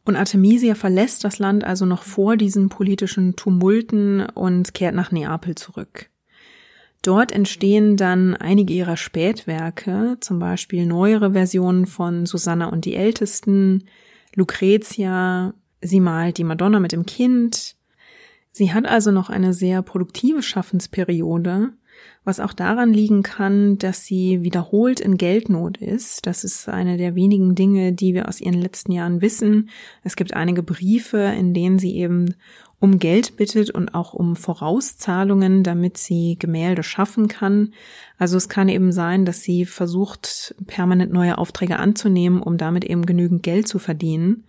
und 0.05 0.17
Artemisia 0.17 0.75
verlässt 0.75 1.25
das 1.25 1.39
Land 1.39 1.65
also 1.65 1.87
noch 1.87 2.03
vor 2.03 2.37
diesen 2.37 2.69
politischen 2.69 3.37
Tumulten 3.37 4.27
und 4.27 4.75
kehrt 4.75 4.95
nach 4.95 5.13
Neapel 5.13 5.55
zurück. 5.55 6.11
Dort 7.03 7.31
entstehen 7.33 7.97
dann 7.97 8.35
einige 8.35 8.75
ihrer 8.75 8.97
Spätwerke, 8.97 10.17
zum 10.21 10.39
Beispiel 10.39 10.85
neuere 10.85 11.33
Versionen 11.33 11.87
von 11.87 12.27
Susanna 12.27 12.67
und 12.67 12.85
die 12.85 12.95
Ältesten, 12.95 13.85
Lucretia, 14.35 15.55
sie 15.81 16.01
malt 16.01 16.39
die 16.39 16.45
Madonna 16.45 16.81
mit 16.81 16.93
dem 16.93 17.07
Kind, 17.07 17.77
Sie 18.59 18.75
hat 18.75 18.87
also 18.87 19.13
noch 19.13 19.31
eine 19.31 19.55
sehr 19.55 19.83
produktive 19.83 20.43
Schaffensperiode, 20.43 21.75
was 22.25 22.41
auch 22.41 22.53
daran 22.53 22.93
liegen 22.93 23.23
kann, 23.23 23.79
dass 23.79 24.05
sie 24.05 24.43
wiederholt 24.43 24.99
in 24.99 25.17
Geldnot 25.17 25.77
ist. 25.77 26.27
Das 26.27 26.43
ist 26.43 26.69
eine 26.69 26.97
der 26.97 27.15
wenigen 27.15 27.55
Dinge, 27.55 27.93
die 27.93 28.15
wir 28.15 28.27
aus 28.29 28.41
ihren 28.41 28.61
letzten 28.61 28.91
Jahren 28.91 29.23
wissen. 29.23 29.71
Es 30.03 30.17
gibt 30.17 30.35
einige 30.35 30.65
Briefe, 30.65 31.19
in 31.19 31.55
denen 31.55 31.79
sie 31.79 31.95
eben 31.99 32.35
um 32.81 32.99
Geld 32.99 33.37
bittet 33.37 33.71
und 33.71 33.95
auch 33.95 34.13
um 34.13 34.35
Vorauszahlungen, 34.35 35.63
damit 35.63 35.97
sie 35.97 36.35
Gemälde 36.37 36.83
schaffen 36.83 37.29
kann. 37.29 37.73
Also 38.19 38.37
es 38.37 38.49
kann 38.49 38.69
eben 38.69 38.91
sein, 38.91 39.25
dass 39.25 39.43
sie 39.43 39.67
versucht, 39.67 40.57
permanent 40.67 41.13
neue 41.13 41.39
Aufträge 41.39 41.79
anzunehmen, 41.79 42.43
um 42.43 42.57
damit 42.57 42.85
eben 42.85 43.07
genügend 43.07 43.45
Geld 43.45 43.69
zu 43.69 43.79
verdienen. 43.79 44.47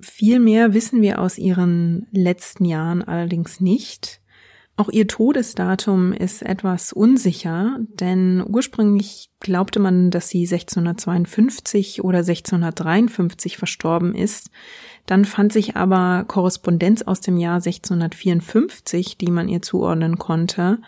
Viel 0.00 0.40
mehr 0.40 0.74
wissen 0.74 1.00
wir 1.00 1.20
aus 1.20 1.38
ihren 1.38 2.06
letzten 2.10 2.64
Jahren 2.64 3.02
allerdings 3.02 3.60
nicht. 3.60 4.20
Auch 4.78 4.90
ihr 4.90 5.06
Todesdatum 5.06 6.12
ist 6.12 6.42
etwas 6.42 6.92
unsicher, 6.92 7.78
denn 7.94 8.44
ursprünglich 8.46 9.30
glaubte 9.40 9.80
man, 9.80 10.10
dass 10.10 10.28
sie 10.28 10.46
1652 10.46 12.04
oder 12.04 12.18
1653 12.18 13.56
verstorben 13.56 14.14
ist. 14.14 14.50
Dann 15.06 15.24
fand 15.24 15.54
sich 15.54 15.76
aber 15.76 16.24
Korrespondenz 16.28 17.00
aus 17.00 17.22
dem 17.22 17.38
Jahr 17.38 17.56
1654, 17.56 19.16
die 19.16 19.30
man 19.30 19.48
ihr 19.48 19.62
zuordnen 19.62 20.18
konnte. 20.18 20.78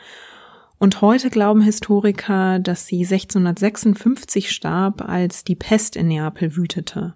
Und 0.79 1.01
heute 1.01 1.31
glauben 1.31 1.63
Historiker, 1.63 2.59
dass 2.59 2.87
sie 2.87 3.05
1656 3.05 4.51
starb, 4.51 5.01
als 5.01 5.45
die 5.45 5.57
Pest 5.57 5.97
in 5.97 6.09
Neapel 6.09 6.57
wütete. 6.57 7.15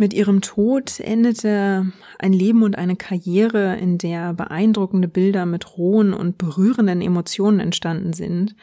Mit 0.00 0.14
ihrem 0.14 0.40
Tod 0.40 0.98
endete 0.98 1.92
ein 2.18 2.32
Leben 2.32 2.62
und 2.62 2.78
eine 2.78 2.96
Karriere, 2.96 3.76
in 3.76 3.98
der 3.98 4.32
beeindruckende 4.32 5.08
Bilder 5.08 5.44
mit 5.44 5.76
rohen 5.76 6.14
und 6.14 6.38
berührenden 6.38 7.02
Emotionen 7.02 7.60
entstanden 7.60 8.14
sind. 8.14 8.56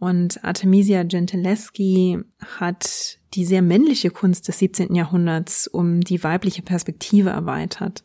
Und 0.00 0.42
Artemisia 0.42 1.04
Gentileschi 1.04 2.18
hat 2.58 3.20
die 3.34 3.44
sehr 3.44 3.62
männliche 3.62 4.10
Kunst 4.10 4.48
des 4.48 4.58
17. 4.58 4.96
Jahrhunderts 4.96 5.68
um 5.68 6.00
die 6.00 6.24
weibliche 6.24 6.62
Perspektive 6.62 7.30
erweitert. 7.30 8.02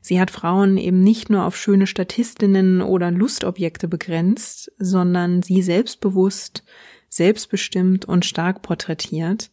Sie 0.00 0.20
hat 0.20 0.32
Frauen 0.32 0.78
eben 0.78 1.04
nicht 1.04 1.30
nur 1.30 1.44
auf 1.44 1.56
schöne 1.56 1.86
Statistinnen 1.86 2.82
oder 2.82 3.12
Lustobjekte 3.12 3.86
begrenzt, 3.86 4.72
sondern 4.76 5.42
sie 5.42 5.62
selbstbewusst, 5.62 6.64
selbstbestimmt 7.08 8.06
und 8.06 8.24
stark 8.24 8.62
porträtiert. 8.62 9.52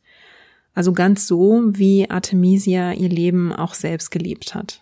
Also 0.79 0.93
ganz 0.93 1.27
so, 1.27 1.61
wie 1.65 2.09
Artemisia 2.09 2.93
ihr 2.93 3.09
Leben 3.09 3.51
auch 3.51 3.73
selbst 3.73 4.11
gelebt 4.11 4.55
hat. 4.55 4.81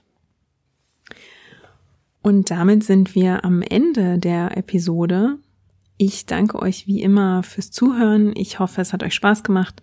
Und 2.21 2.51
damit 2.51 2.83
sind 2.83 3.15
wir 3.15 3.43
am 3.43 3.63
Ende 3.63 4.19
der 4.19 4.55
Episode. 4.55 5.39
Ich 5.97 6.27
danke 6.27 6.61
euch 6.61 6.85
wie 6.85 7.01
immer 7.01 7.41
fürs 7.41 7.71
Zuhören. 7.71 8.31
Ich 8.35 8.59
hoffe, 8.59 8.79
es 8.79 8.93
hat 8.93 9.01
euch 9.01 9.15
Spaß 9.15 9.41
gemacht. 9.41 9.81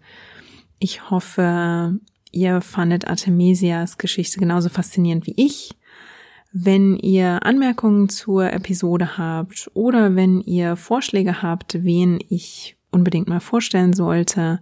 Ich 0.79 1.11
hoffe, 1.11 1.98
ihr 2.31 2.61
fandet 2.61 3.09
Artemisias 3.09 3.98
Geschichte 3.98 4.38
genauso 4.38 4.68
faszinierend 4.68 5.27
wie 5.27 5.35
ich. 5.37 5.72
Wenn 6.53 6.96
ihr 6.96 7.44
Anmerkungen 7.44 8.09
zur 8.09 8.53
Episode 8.53 9.18
habt 9.18 9.68
oder 9.74 10.14
wenn 10.14 10.42
ihr 10.42 10.77
Vorschläge 10.77 11.42
habt, 11.42 11.83
wen 11.83 12.20
ich 12.29 12.77
unbedingt 12.94 13.28
mal 13.28 13.40
vorstellen 13.40 13.92
sollte, 13.92 14.61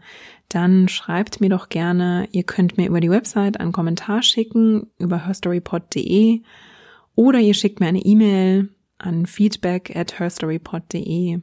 dann 0.48 0.88
schreibt 0.88 1.40
mir 1.40 1.48
doch 1.48 1.68
gerne. 1.68 2.28
Ihr 2.32 2.42
könnt 2.42 2.76
mir 2.76 2.88
über 2.88 3.00
die 3.00 3.10
Website 3.10 3.60
einen 3.60 3.72
Kommentar 3.72 4.22
schicken 4.22 4.88
über 4.98 5.26
herstorypod.de 5.26 6.42
oder 7.14 7.38
ihr 7.38 7.54
schickt 7.54 7.80
mir 7.80 7.86
eine 7.86 8.04
E-Mail 8.04 8.70
an 8.98 9.26
feedback 9.26 9.94
at 9.94 10.18
herstorypod.de. 10.18 11.40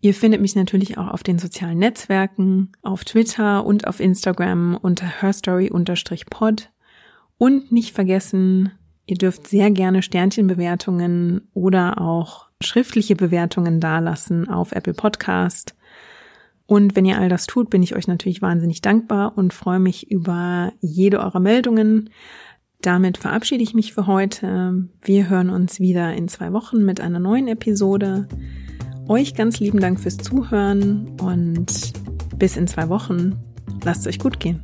Ihr 0.00 0.14
findet 0.14 0.40
mich 0.40 0.54
natürlich 0.54 0.98
auch 0.98 1.08
auf 1.08 1.22
den 1.22 1.38
sozialen 1.38 1.78
Netzwerken, 1.78 2.72
auf 2.82 3.04
Twitter 3.04 3.64
und 3.64 3.86
auf 3.86 4.00
Instagram 4.00 4.78
unter 4.80 5.06
herstory-pod. 5.06 6.70
Und 7.38 7.72
nicht 7.72 7.94
vergessen, 7.94 8.72
ihr 9.06 9.16
dürft 9.16 9.46
sehr 9.46 9.70
gerne 9.70 10.02
Sternchenbewertungen 10.02 11.48
oder 11.54 12.00
auch 12.00 12.46
schriftliche 12.62 13.16
Bewertungen 13.16 13.80
dalassen 13.80 14.48
auf 14.48 14.72
Apple 14.72 14.94
Podcast. 14.94 15.75
Und 16.66 16.96
wenn 16.96 17.04
ihr 17.04 17.18
all 17.18 17.28
das 17.28 17.46
tut, 17.46 17.70
bin 17.70 17.82
ich 17.82 17.94
euch 17.94 18.08
natürlich 18.08 18.42
wahnsinnig 18.42 18.80
dankbar 18.80 19.36
und 19.36 19.54
freue 19.54 19.78
mich 19.78 20.10
über 20.10 20.72
jede 20.80 21.20
eurer 21.20 21.40
Meldungen. 21.40 22.10
Damit 22.82 23.18
verabschiede 23.18 23.62
ich 23.62 23.74
mich 23.74 23.94
für 23.94 24.06
heute. 24.06 24.88
Wir 25.02 25.28
hören 25.28 25.50
uns 25.50 25.80
wieder 25.80 26.12
in 26.14 26.28
zwei 26.28 26.52
Wochen 26.52 26.84
mit 26.84 27.00
einer 27.00 27.20
neuen 27.20 27.48
Episode. 27.48 28.28
Euch 29.08 29.34
ganz 29.34 29.60
lieben 29.60 29.80
Dank 29.80 30.00
fürs 30.00 30.18
Zuhören 30.18 31.16
und 31.20 31.92
bis 32.38 32.56
in 32.56 32.66
zwei 32.66 32.88
Wochen. 32.88 33.36
Lasst 33.84 34.00
es 34.00 34.08
euch 34.08 34.18
gut 34.18 34.40
gehen. 34.40 34.62